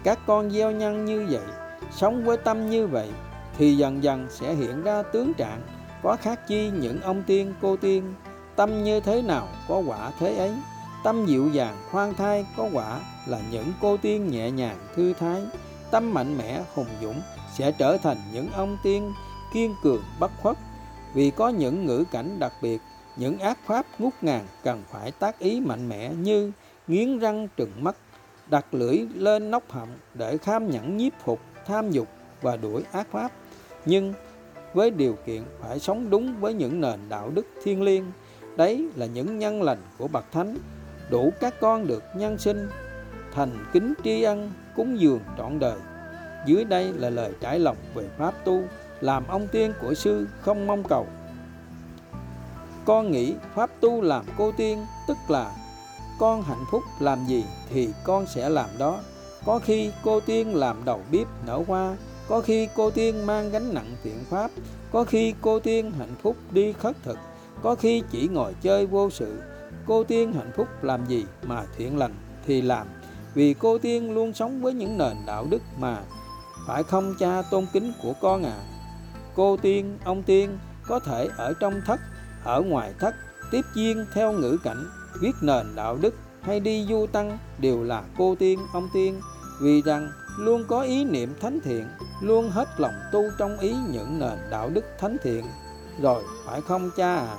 các 0.08 0.20
con 0.26 0.52
gieo 0.52 0.72
nhân 0.72 1.06
như 1.06 1.28
vậy, 1.30 1.44
sống 1.92 2.24
với 2.24 2.38
tâm 2.38 2.70
như 2.70 2.88
vậy, 2.88 3.10
thì 3.58 3.78
dần 3.78 4.04
dần 4.04 4.28
sẽ 4.30 4.54
hiện 4.54 4.84
ra 4.84 5.04
tướng 5.04 5.34
trạng, 5.34 5.62
có 6.04 6.18
khác 6.22 6.48
chi 6.48 6.70
những 6.70 7.02
ông 7.02 7.24
tiên, 7.28 7.54
cô 7.62 7.78
tiên. 7.78 8.14
Tâm 8.56 8.84
như 8.84 9.00
thế 9.00 9.22
nào 9.22 9.48
có 9.68 9.84
quả 9.88 10.12
thế 10.20 10.38
ấy? 10.38 10.52
Tâm 11.04 11.26
dịu 11.26 11.50
dàng, 11.54 11.78
khoan 11.92 12.14
thai 12.14 12.46
có 12.58 12.70
quả 12.74 13.00
là 13.26 13.40
những 13.52 13.66
cô 13.82 13.98
tiên 13.98 14.32
nhẹ 14.32 14.52
nhàng, 14.52 14.78
thư 14.96 15.14
thái. 15.14 15.42
Tâm 15.92 16.14
mạnh 16.14 16.38
mẽ, 16.38 16.62
hùng 16.76 16.88
dũng 17.02 17.22
sẽ 17.58 17.72
trở 17.72 17.98
thành 17.98 18.18
những 18.34 18.52
ông 18.52 18.78
tiên 18.84 19.14
kiên 19.54 19.76
cường, 19.84 20.04
bất 20.20 20.32
khuất. 20.42 20.58
Vì 21.14 21.32
có 21.32 21.50
những 21.50 21.86
ngữ 21.86 22.04
cảnh 22.12 22.40
đặc 22.40 22.54
biệt, 22.62 22.82
những 23.16 23.40
ác 23.40 23.58
pháp 23.66 23.86
ngút 24.00 24.14
ngàn 24.22 24.48
cần 24.64 24.84
phải 24.92 25.12
tác 25.12 25.40
ý 25.40 25.60
mạnh 25.60 25.90
mẽ 25.90 26.10
như 26.10 26.52
nghiến 26.88 27.20
răng 27.20 27.48
trừng 27.58 27.72
mắt 27.84 27.96
đặt 28.50 28.74
lưỡi 28.74 28.98
lên 29.14 29.52
nóc 29.52 29.72
họng 29.72 29.90
để 30.14 30.38
kham 30.38 30.70
nhẫn 30.70 30.98
nhiếp 30.98 31.14
phục, 31.24 31.40
tham 31.66 31.92
dục 31.92 32.08
và 32.42 32.58
đuổi 32.58 32.84
ác 32.92 33.08
pháp. 33.12 33.32
Nhưng 33.86 34.14
với 34.74 34.92
điều 34.92 35.18
kiện 35.26 35.44
phải 35.60 35.80
sống 35.80 36.10
đúng 36.10 36.40
với 36.40 36.54
những 36.54 36.82
nền 36.82 37.00
đạo 37.10 37.32
đức 37.34 37.46
thiêng 37.64 37.82
liêng, 37.82 38.12
đấy 38.58 38.90
là 38.96 39.06
những 39.06 39.40
nhân 39.40 39.62
lành 39.62 39.80
của 39.98 40.08
bậc 40.08 40.32
thánh, 40.32 40.58
đủ 41.10 41.34
các 41.40 41.54
con 41.60 41.88
được 41.88 42.04
nhân 42.16 42.38
sinh 42.38 42.70
thành 43.34 43.66
kính 43.74 43.94
tri 44.04 44.24
ân 44.24 44.52
cúng 44.76 45.00
dường 45.00 45.20
trọn 45.38 45.60
đời. 45.60 45.80
Dưới 46.46 46.64
đây 46.64 46.94
là 46.94 47.10
lời 47.10 47.32
trải 47.42 47.60
lòng 47.60 47.78
về 47.94 48.10
pháp 48.18 48.46
tu, 48.46 48.64
làm 49.02 49.28
ông 49.28 49.48
tiên 49.52 49.74
của 49.82 49.94
sư 49.94 50.28
không 50.42 50.68
mong 50.68 50.84
cầu. 50.84 51.08
Con 52.86 53.12
nghĩ 53.12 53.36
pháp 53.56 53.70
tu 53.80 54.02
làm 54.02 54.26
cô 54.38 54.52
tiên 54.52 54.86
tức 55.08 55.18
là 55.30 55.52
con 56.20 56.42
hạnh 56.42 56.66
phúc 56.72 56.84
làm 57.00 57.26
gì 57.26 57.44
thì 57.70 57.90
con 58.04 58.26
sẽ 58.26 58.50
làm 58.50 58.70
đó. 58.78 59.00
Có 59.46 59.60
khi 59.60 59.92
cô 60.04 60.20
tiên 60.20 60.56
làm 60.56 60.86
đầu 60.86 61.02
bếp 61.12 61.28
nở 61.46 61.64
hoa, 61.68 61.98
có 62.28 62.42
khi 62.42 62.68
cô 62.76 62.92
tiên 62.92 63.26
mang 63.26 63.52
gánh 63.52 63.74
nặng 63.74 63.96
thiện 64.04 64.24
pháp, 64.30 64.52
có 64.92 65.04
khi 65.04 65.34
cô 65.42 65.60
tiên 65.60 65.92
hạnh 66.00 66.16
phúc 66.22 66.36
đi 66.52 66.74
khất 66.74 66.96
thực, 67.04 67.18
có 67.64 67.76
khi 67.76 68.04
chỉ 68.12 68.28
ngồi 68.28 68.54
chơi 68.62 68.86
vô 68.86 69.10
sự. 69.10 69.42
Cô 69.86 70.04
tiên 70.04 70.34
hạnh 70.34 70.52
phúc 70.56 70.68
làm 70.82 71.06
gì 71.06 71.26
mà 71.44 71.64
thiện 71.78 71.98
lành 71.98 72.16
thì 72.46 72.62
làm, 72.62 72.88
vì 73.34 73.54
cô 73.54 73.78
tiên 73.78 74.14
luôn 74.14 74.34
sống 74.34 74.62
với 74.62 74.74
những 74.74 74.98
nền 74.98 75.18
đạo 75.26 75.46
đức 75.50 75.62
mà. 75.80 75.98
Phải 76.68 76.84
không, 76.84 77.16
cha, 77.20 77.42
tôn 77.42 77.66
kính 77.74 77.94
của 78.04 78.14
con 78.22 78.44
à? 78.44 78.58
Cô 79.36 79.58
tiên, 79.58 79.98
ông 80.04 80.24
tiên 80.24 80.58
có 80.88 81.00
thể 81.00 81.30
ở 81.38 81.54
trong 81.60 81.82
thất, 81.86 82.00
ở 82.44 82.62
ngoài 82.62 82.94
thất, 83.00 83.16
tiếp 83.52 83.62
duyên 83.76 84.06
theo 84.14 84.32
ngữ 84.32 84.58
cảnh 84.64 84.86
viết 85.22 85.36
nền 85.42 85.76
đạo 85.76 85.98
đức 86.02 86.16
hay 86.42 86.60
đi 86.60 86.86
du 86.90 87.08
tăng 87.12 87.38
đều 87.58 87.84
là 87.84 88.04
cô 88.18 88.36
tiên, 88.40 88.60
ông 88.74 88.90
tiên. 88.94 89.22
Vì 89.62 89.82
rằng 89.82 90.10
luôn 90.40 90.64
có 90.68 90.82
ý 90.82 91.06
niệm 91.06 91.34
thánh 91.42 91.60
thiện, 91.64 91.88
luôn 92.22 92.50
hết 92.50 92.68
lòng 92.78 92.94
tu 93.12 93.24
trong 93.40 93.60
ý 93.60 93.76
những 93.90 94.20
nền 94.20 94.38
đạo 94.50 94.70
đức 94.70 94.86
thánh 95.00 95.18
thiện. 95.24 95.46
Rồi, 96.02 96.24
phải 96.46 96.62
không 96.62 96.90
cha? 96.98 97.16
À 97.16 97.38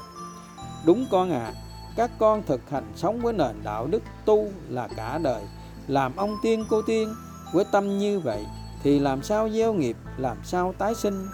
đúng 0.86 1.06
con 1.10 1.30
à 1.30 1.52
các 1.96 2.10
con 2.18 2.42
thực 2.46 2.70
hành 2.70 2.92
sống 2.96 3.20
với 3.20 3.32
nền 3.32 3.56
đạo 3.64 3.86
đức 3.86 4.02
tu 4.24 4.48
là 4.68 4.88
cả 4.96 5.18
đời. 5.18 5.42
Làm 5.88 6.16
ông 6.16 6.36
tiên, 6.42 6.64
cô 6.70 6.82
tiên, 6.82 7.14
với 7.52 7.64
tâm 7.72 7.98
như 7.98 8.20
vậy 8.20 8.46
thì 8.82 8.98
làm 8.98 9.22
sao 9.22 9.50
gieo 9.50 9.72
nghiệp, 9.72 9.96
làm 10.16 10.36
sao 10.44 10.74
tái 10.78 10.94
sinh? 10.94 11.26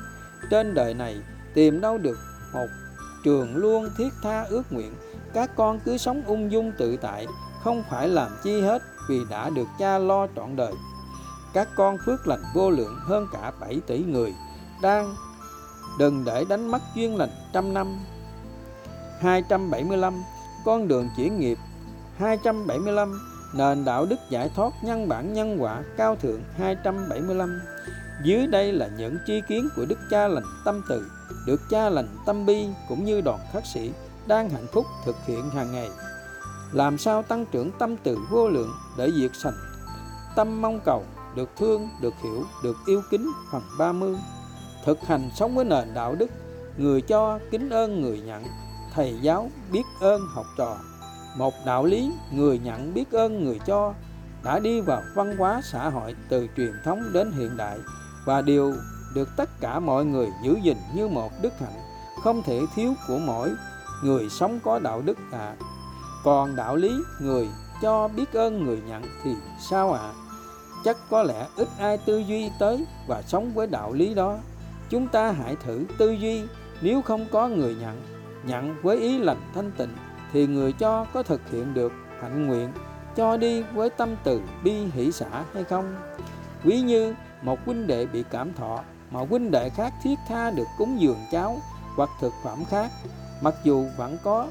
Trên 0.50 0.74
đời 0.74 0.94
này 0.94 1.16
tìm 1.54 1.80
đâu 1.80 1.98
được 1.98 2.18
một 2.54 2.66
trường 3.24 3.56
luôn 3.56 3.88
thiết 3.98 4.08
tha 4.22 4.42
ước 4.42 4.72
nguyện. 4.72 4.94
Các 5.34 5.50
con 5.56 5.80
cứ 5.84 5.96
sống 5.96 6.22
ung 6.26 6.52
dung 6.52 6.72
tự 6.78 6.96
tại, 6.96 7.26
không 7.62 7.82
phải 7.90 8.08
làm 8.08 8.30
chi 8.42 8.60
hết 8.60 8.82
vì 9.08 9.20
đã 9.30 9.50
được 9.50 9.66
cha 9.78 9.98
lo 9.98 10.26
trọn 10.36 10.56
đời. 10.56 10.72
Các 11.54 11.68
con 11.76 11.96
phước 12.06 12.26
lành 12.26 12.42
vô 12.54 12.70
lượng 12.70 12.98
hơn 13.00 13.26
cả 13.32 13.52
7 13.60 13.80
tỷ 13.86 13.98
người 13.98 14.34
đang 14.82 15.14
đừng 15.98 16.24
để 16.24 16.44
đánh 16.48 16.70
mất 16.70 16.82
duyên 16.94 17.16
lành 17.16 17.30
trăm 17.52 17.74
năm. 17.74 17.86
275 19.20 20.22
con 20.64 20.88
đường 20.88 21.08
chuyển 21.16 21.40
nghiệp. 21.40 21.58
275 22.16 23.20
nền 23.54 23.84
đạo 23.84 24.06
đức 24.06 24.16
giải 24.30 24.50
thoát 24.56 24.72
nhân 24.82 25.08
bản 25.08 25.32
nhân 25.32 25.56
quả 25.60 25.82
cao 25.96 26.16
thượng. 26.16 26.40
275 26.58 27.60
dưới 28.22 28.46
đây 28.46 28.72
là 28.72 28.88
những 28.88 29.16
tri 29.26 29.40
kiến 29.48 29.68
của 29.76 29.84
đức 29.84 29.98
cha 30.10 30.28
lành 30.28 30.44
tâm 30.64 30.82
từ 30.88 31.06
được 31.46 31.60
cha 31.70 31.88
lành 31.88 32.08
tâm 32.26 32.46
bi 32.46 32.66
cũng 32.88 33.04
như 33.04 33.20
đoàn 33.20 33.40
khắc 33.52 33.66
sĩ 33.66 33.90
đang 34.26 34.50
hạnh 34.50 34.66
phúc 34.72 34.86
thực 35.04 35.16
hiện 35.26 35.50
hàng 35.50 35.72
ngày. 35.72 35.90
Làm 36.72 36.98
sao 36.98 37.22
tăng 37.22 37.46
trưởng 37.46 37.70
tâm 37.78 37.96
từ 37.96 38.18
vô 38.30 38.48
lượng 38.48 38.72
để 38.98 39.10
diệt 39.16 39.30
sạch? 39.34 39.54
Tâm 40.36 40.62
mong 40.62 40.80
cầu 40.84 41.04
được 41.36 41.50
thương, 41.56 41.88
được 42.02 42.14
hiểu, 42.22 42.44
được 42.62 42.76
yêu 42.86 43.02
kính 43.10 43.30
phần 43.52 43.62
30 43.78 44.16
thực 44.84 45.00
hành 45.00 45.30
sống 45.34 45.54
với 45.54 45.64
nền 45.64 45.94
đạo 45.94 46.14
đức 46.14 46.30
người 46.76 47.00
cho 47.00 47.38
kính 47.50 47.70
ơn 47.70 48.02
người 48.02 48.20
nhận 48.20 48.44
thầy 48.94 49.18
giáo 49.22 49.50
biết 49.72 49.82
ơn 50.00 50.22
học 50.34 50.46
trò. 50.58 50.76
Một 51.36 51.54
đạo 51.66 51.84
lý 51.84 52.10
người 52.32 52.58
nhận 52.58 52.94
biết 52.94 53.12
ơn 53.12 53.44
người 53.44 53.58
cho 53.66 53.94
đã 54.44 54.58
đi 54.58 54.80
vào 54.80 55.02
văn 55.14 55.36
hóa 55.36 55.60
xã 55.64 55.90
hội 55.90 56.14
từ 56.28 56.48
truyền 56.56 56.72
thống 56.84 57.12
đến 57.12 57.32
hiện 57.32 57.56
đại 57.56 57.78
và 58.24 58.42
điều 58.42 58.74
được 59.14 59.28
tất 59.36 59.60
cả 59.60 59.80
mọi 59.80 60.04
người 60.04 60.28
giữ 60.42 60.58
gìn 60.62 60.76
như 60.94 61.08
một 61.08 61.32
đức 61.42 61.58
hạnh, 61.58 61.80
không 62.22 62.42
thể 62.42 62.60
thiếu 62.74 62.94
của 63.08 63.18
mỗi 63.18 63.50
người 64.04 64.28
sống 64.30 64.60
có 64.64 64.78
đạo 64.78 65.02
đức 65.04 65.18
ạ 65.32 65.38
à. 65.38 65.56
còn 66.24 66.56
đạo 66.56 66.76
lý 66.76 66.92
người 67.20 67.48
cho 67.82 68.08
biết 68.08 68.32
ơn 68.32 68.64
người 68.64 68.82
nhận 68.86 69.02
thì 69.22 69.34
sao 69.60 69.92
ạ 69.92 70.00
à? 70.00 70.12
chắc 70.84 70.96
có 71.10 71.22
lẽ 71.22 71.46
ít 71.56 71.68
ai 71.78 71.98
tư 71.98 72.18
duy 72.18 72.50
tới 72.58 72.86
và 73.06 73.22
sống 73.22 73.54
với 73.54 73.66
đạo 73.66 73.92
lý 73.92 74.14
đó 74.14 74.38
chúng 74.90 75.08
ta 75.08 75.32
hãy 75.32 75.56
thử 75.56 75.84
tư 75.98 76.10
duy, 76.10 76.42
nếu 76.80 77.02
không 77.02 77.26
có 77.32 77.48
người 77.48 77.74
nhận 77.74 78.02
nhận 78.46 78.76
với 78.82 78.96
ý 78.96 79.18
lành 79.18 79.40
thanh 79.54 79.72
tịnh 79.72 79.96
thì 80.32 80.46
người 80.46 80.72
cho 80.72 81.06
có 81.12 81.22
thực 81.22 81.40
hiện 81.50 81.74
được 81.74 81.92
hạnh 82.20 82.46
nguyện 82.46 82.72
cho 83.16 83.36
đi 83.36 83.62
với 83.62 83.90
tâm 83.90 84.16
từ 84.24 84.40
bi 84.64 84.72
hỷ 84.72 85.12
xã 85.12 85.44
hay 85.54 85.64
không 85.64 85.96
ví 86.64 86.80
như 86.80 87.14
một 87.44 87.58
huynh 87.66 87.86
đệ 87.86 88.06
bị 88.06 88.24
cảm 88.30 88.54
thọ, 88.54 88.80
mà 89.10 89.20
huynh 89.20 89.50
đệ 89.50 89.70
khác 89.70 89.92
thiết 90.02 90.18
tha 90.28 90.50
được 90.50 90.66
cúng 90.78 91.00
dường 91.00 91.18
cháo 91.32 91.56
hoặc 91.96 92.10
thực 92.20 92.32
phẩm 92.44 92.64
khác. 92.64 92.90
Mặc 93.40 93.54
dù 93.64 93.84
vẫn 93.96 94.18
có 94.24 94.46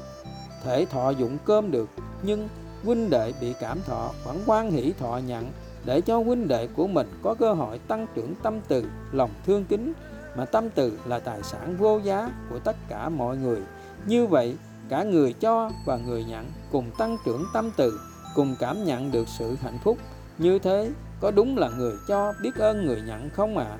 thể 0.64 0.86
thọ 0.86 1.10
dụng 1.10 1.38
cơm 1.44 1.70
được, 1.70 1.90
nhưng 2.22 2.48
huynh 2.84 3.10
đệ 3.10 3.32
bị 3.40 3.54
cảm 3.60 3.82
thọ 3.86 4.10
vẫn 4.24 4.42
quan 4.46 4.70
hỷ 4.70 4.92
thọ 4.98 5.20
nhận 5.26 5.50
để 5.84 6.00
cho 6.00 6.18
huynh 6.18 6.48
đệ 6.48 6.66
của 6.66 6.86
mình 6.86 7.20
có 7.22 7.34
cơ 7.34 7.52
hội 7.52 7.78
tăng 7.78 8.06
trưởng 8.14 8.34
tâm 8.42 8.60
từ, 8.68 8.84
lòng 9.12 9.30
thương 9.46 9.64
kính. 9.64 9.92
Mà 10.36 10.44
tâm 10.44 10.70
từ 10.70 10.98
là 11.04 11.18
tài 11.18 11.42
sản 11.42 11.76
vô 11.78 12.00
giá 12.04 12.30
của 12.50 12.58
tất 12.58 12.76
cả 12.88 13.08
mọi 13.08 13.36
người. 13.36 13.60
Như 14.06 14.26
vậy, 14.26 14.56
cả 14.88 15.02
người 15.02 15.32
cho 15.32 15.70
và 15.86 15.96
người 15.96 16.24
nhận 16.24 16.46
cùng 16.72 16.90
tăng 16.98 17.16
trưởng 17.24 17.44
tâm 17.54 17.70
từ, 17.76 18.00
cùng 18.34 18.56
cảm 18.60 18.84
nhận 18.84 19.10
được 19.10 19.28
sự 19.28 19.56
hạnh 19.62 19.78
phúc. 19.84 19.98
Như 20.38 20.58
thế 20.58 20.90
có 21.24 21.30
đúng 21.30 21.58
là 21.58 21.68
người 21.68 21.92
cho 22.06 22.32
biết 22.42 22.56
ơn 22.56 22.86
người 22.86 23.02
nhận 23.06 23.30
không 23.30 23.58
ạ? 23.58 23.66
À? 23.70 23.78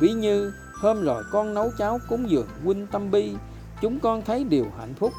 ví 0.00 0.12
như, 0.12 0.52
hôm 0.80 1.02
rồi 1.02 1.22
con 1.32 1.54
nấu 1.54 1.70
cháo 1.78 1.98
cúng 2.08 2.30
dường 2.30 2.46
huynh 2.64 2.86
tâm 2.86 3.10
bi, 3.10 3.34
chúng 3.82 4.00
con 4.00 4.22
thấy 4.22 4.44
điều 4.44 4.66
hạnh 4.78 4.94
phúc. 4.94 5.12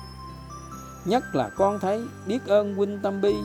Nhất 1.06 1.24
là 1.34 1.50
con 1.50 1.80
thấy 1.80 2.02
biết 2.28 2.40
ơn 2.48 2.76
huynh 2.76 3.00
tâm 3.04 3.22
bi, 3.22 3.36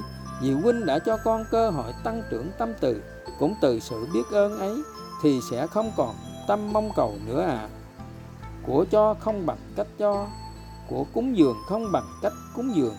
vì 0.42 0.52
huynh 0.52 0.86
đã 0.86 0.98
cho 0.98 1.16
con 1.24 1.44
cơ 1.50 1.70
hội 1.70 1.92
tăng 2.04 2.22
trưởng 2.30 2.48
tâm 2.58 2.72
từ. 2.80 3.02
Cũng 3.38 3.54
từ 3.60 3.80
sự 3.80 4.06
biết 4.14 4.30
ơn 4.32 4.58
ấy 4.58 4.82
thì 5.22 5.40
sẽ 5.50 5.66
không 5.66 5.92
còn 5.96 6.14
tâm 6.48 6.72
mong 6.72 6.90
cầu 6.96 7.14
nữa 7.26 7.42
à 7.42 7.68
của 8.66 8.84
cho 8.90 9.14
không 9.14 9.46
bằng 9.46 9.58
cách 9.76 9.86
cho, 9.98 10.26
của 10.88 11.04
cúng 11.12 11.36
dường 11.36 11.56
không 11.68 11.92
bằng 11.92 12.06
cách 12.22 12.32
cúng 12.54 12.76
dường. 12.76 12.94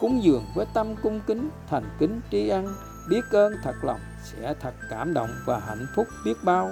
Cúng 0.00 0.22
dường 0.22 0.44
với 0.54 0.66
tâm 0.74 0.94
cung 1.02 1.20
kính, 1.26 1.50
thành 1.68 1.84
kính 1.98 2.20
tri 2.30 2.48
ân 2.48 2.74
biết 3.08 3.30
ơn 3.30 3.52
thật 3.62 3.74
lòng 3.82 4.00
sẽ 4.24 4.54
thật 4.60 4.74
cảm 4.90 5.14
động 5.14 5.30
và 5.46 5.58
hạnh 5.58 5.86
phúc 5.94 6.06
biết 6.24 6.34
bao. 6.44 6.70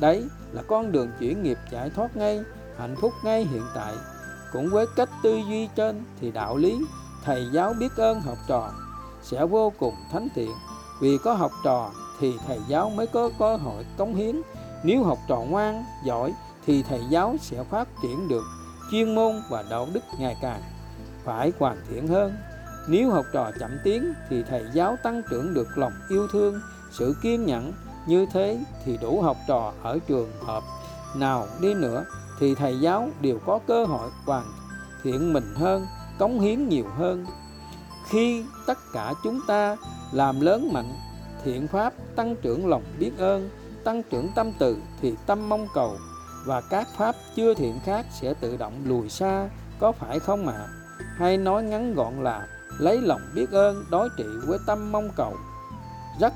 Đấy 0.00 0.28
là 0.52 0.62
con 0.68 0.92
đường 0.92 1.10
chuyển 1.18 1.42
nghiệp 1.42 1.58
giải 1.70 1.90
thoát 1.90 2.16
ngay, 2.16 2.40
hạnh 2.78 2.96
phúc 3.00 3.12
ngay 3.24 3.44
hiện 3.44 3.62
tại. 3.74 3.94
Cũng 4.52 4.70
với 4.70 4.86
cách 4.96 5.08
tư 5.22 5.40
duy 5.48 5.68
trên 5.76 6.04
thì 6.20 6.30
đạo 6.30 6.56
lý, 6.56 6.78
thầy 7.24 7.46
giáo 7.52 7.74
biết 7.78 7.96
ơn 7.96 8.20
học 8.20 8.38
trò 8.48 8.70
sẽ 9.22 9.46
vô 9.46 9.72
cùng 9.78 9.94
thánh 10.12 10.28
thiện. 10.34 10.50
Vì 11.00 11.18
có 11.18 11.34
học 11.34 11.52
trò 11.64 11.90
thì 12.20 12.38
thầy 12.46 12.60
giáo 12.68 12.90
mới 12.90 13.06
có 13.06 13.30
cơ 13.38 13.56
hội 13.56 13.84
cống 13.98 14.14
hiến. 14.14 14.42
Nếu 14.84 15.02
học 15.02 15.18
trò 15.28 15.36
ngoan, 15.36 15.84
giỏi 16.04 16.34
thì 16.66 16.82
thầy 16.82 17.00
giáo 17.10 17.36
sẽ 17.40 17.64
phát 17.64 17.88
triển 18.02 18.28
được 18.28 18.44
chuyên 18.90 19.14
môn 19.14 19.42
và 19.50 19.64
đạo 19.70 19.88
đức 19.92 20.00
ngày 20.18 20.36
càng 20.42 20.60
phải 21.24 21.52
hoàn 21.58 21.76
thiện 21.88 22.08
hơn 22.08 22.36
nếu 22.88 23.10
học 23.10 23.26
trò 23.32 23.50
chậm 23.60 23.70
tiến 23.84 24.12
thì 24.28 24.42
thầy 24.42 24.64
giáo 24.72 24.96
tăng 25.02 25.22
trưởng 25.30 25.54
được 25.54 25.78
lòng 25.78 25.92
yêu 26.08 26.28
thương, 26.28 26.60
sự 26.90 27.14
kiên 27.22 27.46
nhẫn 27.46 27.72
như 28.06 28.26
thế 28.32 28.58
thì 28.84 28.98
đủ 29.02 29.22
học 29.22 29.36
trò 29.48 29.72
ở 29.82 29.98
trường 30.08 30.30
hợp 30.40 30.62
nào 31.16 31.46
đi 31.60 31.74
nữa 31.74 32.04
thì 32.40 32.54
thầy 32.54 32.80
giáo 32.80 33.08
đều 33.20 33.38
có 33.46 33.58
cơ 33.66 33.84
hội 33.84 34.10
hoàn 34.26 34.44
thiện 35.02 35.32
mình 35.32 35.54
hơn, 35.54 35.86
cống 36.18 36.40
hiến 36.40 36.68
nhiều 36.68 36.86
hơn 36.98 37.26
khi 38.08 38.44
tất 38.66 38.78
cả 38.92 39.14
chúng 39.22 39.40
ta 39.46 39.76
làm 40.12 40.40
lớn 40.40 40.72
mạnh, 40.72 40.92
thiện 41.44 41.68
pháp 41.68 41.92
tăng 42.16 42.36
trưởng 42.36 42.68
lòng 42.68 42.82
biết 42.98 43.12
ơn, 43.18 43.50
tăng 43.84 44.02
trưởng 44.02 44.28
tâm 44.34 44.52
từ 44.58 44.76
thì 45.02 45.14
tâm 45.26 45.48
mong 45.48 45.68
cầu 45.74 45.96
và 46.46 46.60
các 46.60 46.88
pháp 46.96 47.14
chưa 47.36 47.54
thiện 47.54 47.80
khác 47.84 48.06
sẽ 48.20 48.34
tự 48.34 48.56
động 48.56 48.72
lùi 48.84 49.08
xa, 49.08 49.48
có 49.78 49.92
phải 49.92 50.18
không 50.18 50.48
ạ 50.48 50.54
à? 50.54 50.68
hay 51.16 51.36
nói 51.36 51.62
ngắn 51.62 51.94
gọn 51.94 52.24
là 52.24 52.46
lấy 52.78 53.00
lòng 53.00 53.20
biết 53.34 53.50
ơn, 53.50 53.84
đối 53.90 54.08
trị 54.16 54.24
với 54.46 54.58
tâm 54.66 54.92
mong 54.92 55.10
cầu. 55.16 55.36
Rất 56.20 56.32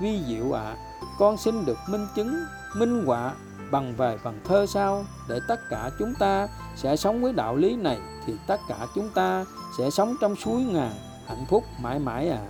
vi 0.00 0.22
diệu 0.28 0.52
ạ. 0.52 0.62
À. 0.62 0.76
con 1.18 1.36
xin 1.36 1.64
được 1.64 1.78
minh 1.88 2.06
chứng, 2.14 2.44
minh 2.76 3.04
họa 3.06 3.34
bằng 3.70 3.94
vài 3.96 4.18
phần 4.18 4.40
thơ 4.44 4.66
sau, 4.66 5.04
để 5.28 5.40
tất 5.48 5.60
cả 5.70 5.90
chúng 5.98 6.14
ta 6.14 6.48
sẽ 6.76 6.96
sống 6.96 7.22
với 7.22 7.32
đạo 7.32 7.56
lý 7.56 7.76
này, 7.76 7.98
thì 8.26 8.34
tất 8.46 8.60
cả 8.68 8.86
chúng 8.94 9.08
ta 9.14 9.44
sẽ 9.78 9.90
sống 9.90 10.16
trong 10.20 10.36
suối 10.36 10.62
ngàn 10.62 10.92
hạnh 11.26 11.44
phúc 11.48 11.64
mãi 11.80 11.98
mãi 11.98 12.28
à 12.28 12.42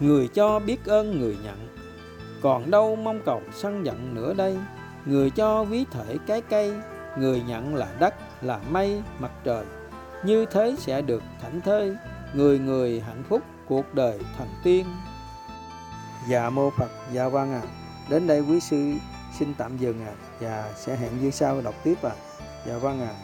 người 0.00 0.28
cho 0.28 0.58
biết 0.58 0.86
ơn, 0.86 1.20
người 1.20 1.36
nhận. 1.44 1.68
Còn 2.42 2.70
đâu 2.70 2.96
mong 2.96 3.20
cầu 3.24 3.40
sân 3.54 3.86
giận 3.86 4.14
nữa 4.14 4.34
đây. 4.34 4.58
Người 5.06 5.30
cho 5.30 5.64
ví 5.64 5.84
thể 5.90 6.16
cái 6.26 6.40
cây, 6.40 6.72
người 7.18 7.42
nhận 7.46 7.74
là 7.74 7.88
đất, 8.00 8.14
là 8.42 8.60
mây, 8.70 9.02
mặt 9.18 9.30
trời 9.44 9.64
như 10.24 10.46
thế 10.46 10.74
sẽ 10.78 11.02
được 11.02 11.22
thảnh 11.42 11.60
thơi, 11.60 11.96
người 12.34 12.58
người 12.58 13.00
hạnh 13.00 13.22
phúc 13.28 13.42
cuộc 13.68 13.94
đời 13.94 14.18
thần 14.38 14.48
tiên. 14.64 14.86
Dạ 16.28 16.50
mô 16.50 16.70
phật 16.70 16.90
dạ 17.12 17.28
vâng 17.28 17.52
à 17.52 17.62
đến 18.08 18.26
đây 18.26 18.40
quý 18.40 18.60
sư 18.60 18.92
xin 19.38 19.54
tạm 19.58 19.78
dừng 19.78 20.06
à 20.06 20.12
và 20.40 20.72
sẽ 20.76 20.96
hẹn 20.96 21.10
như 21.20 21.30
sau 21.30 21.60
đọc 21.60 21.74
tiếp 21.84 22.02
à. 22.02 22.10
Dạ 22.66 22.78
vâng 22.78 23.00
à. 23.00 23.14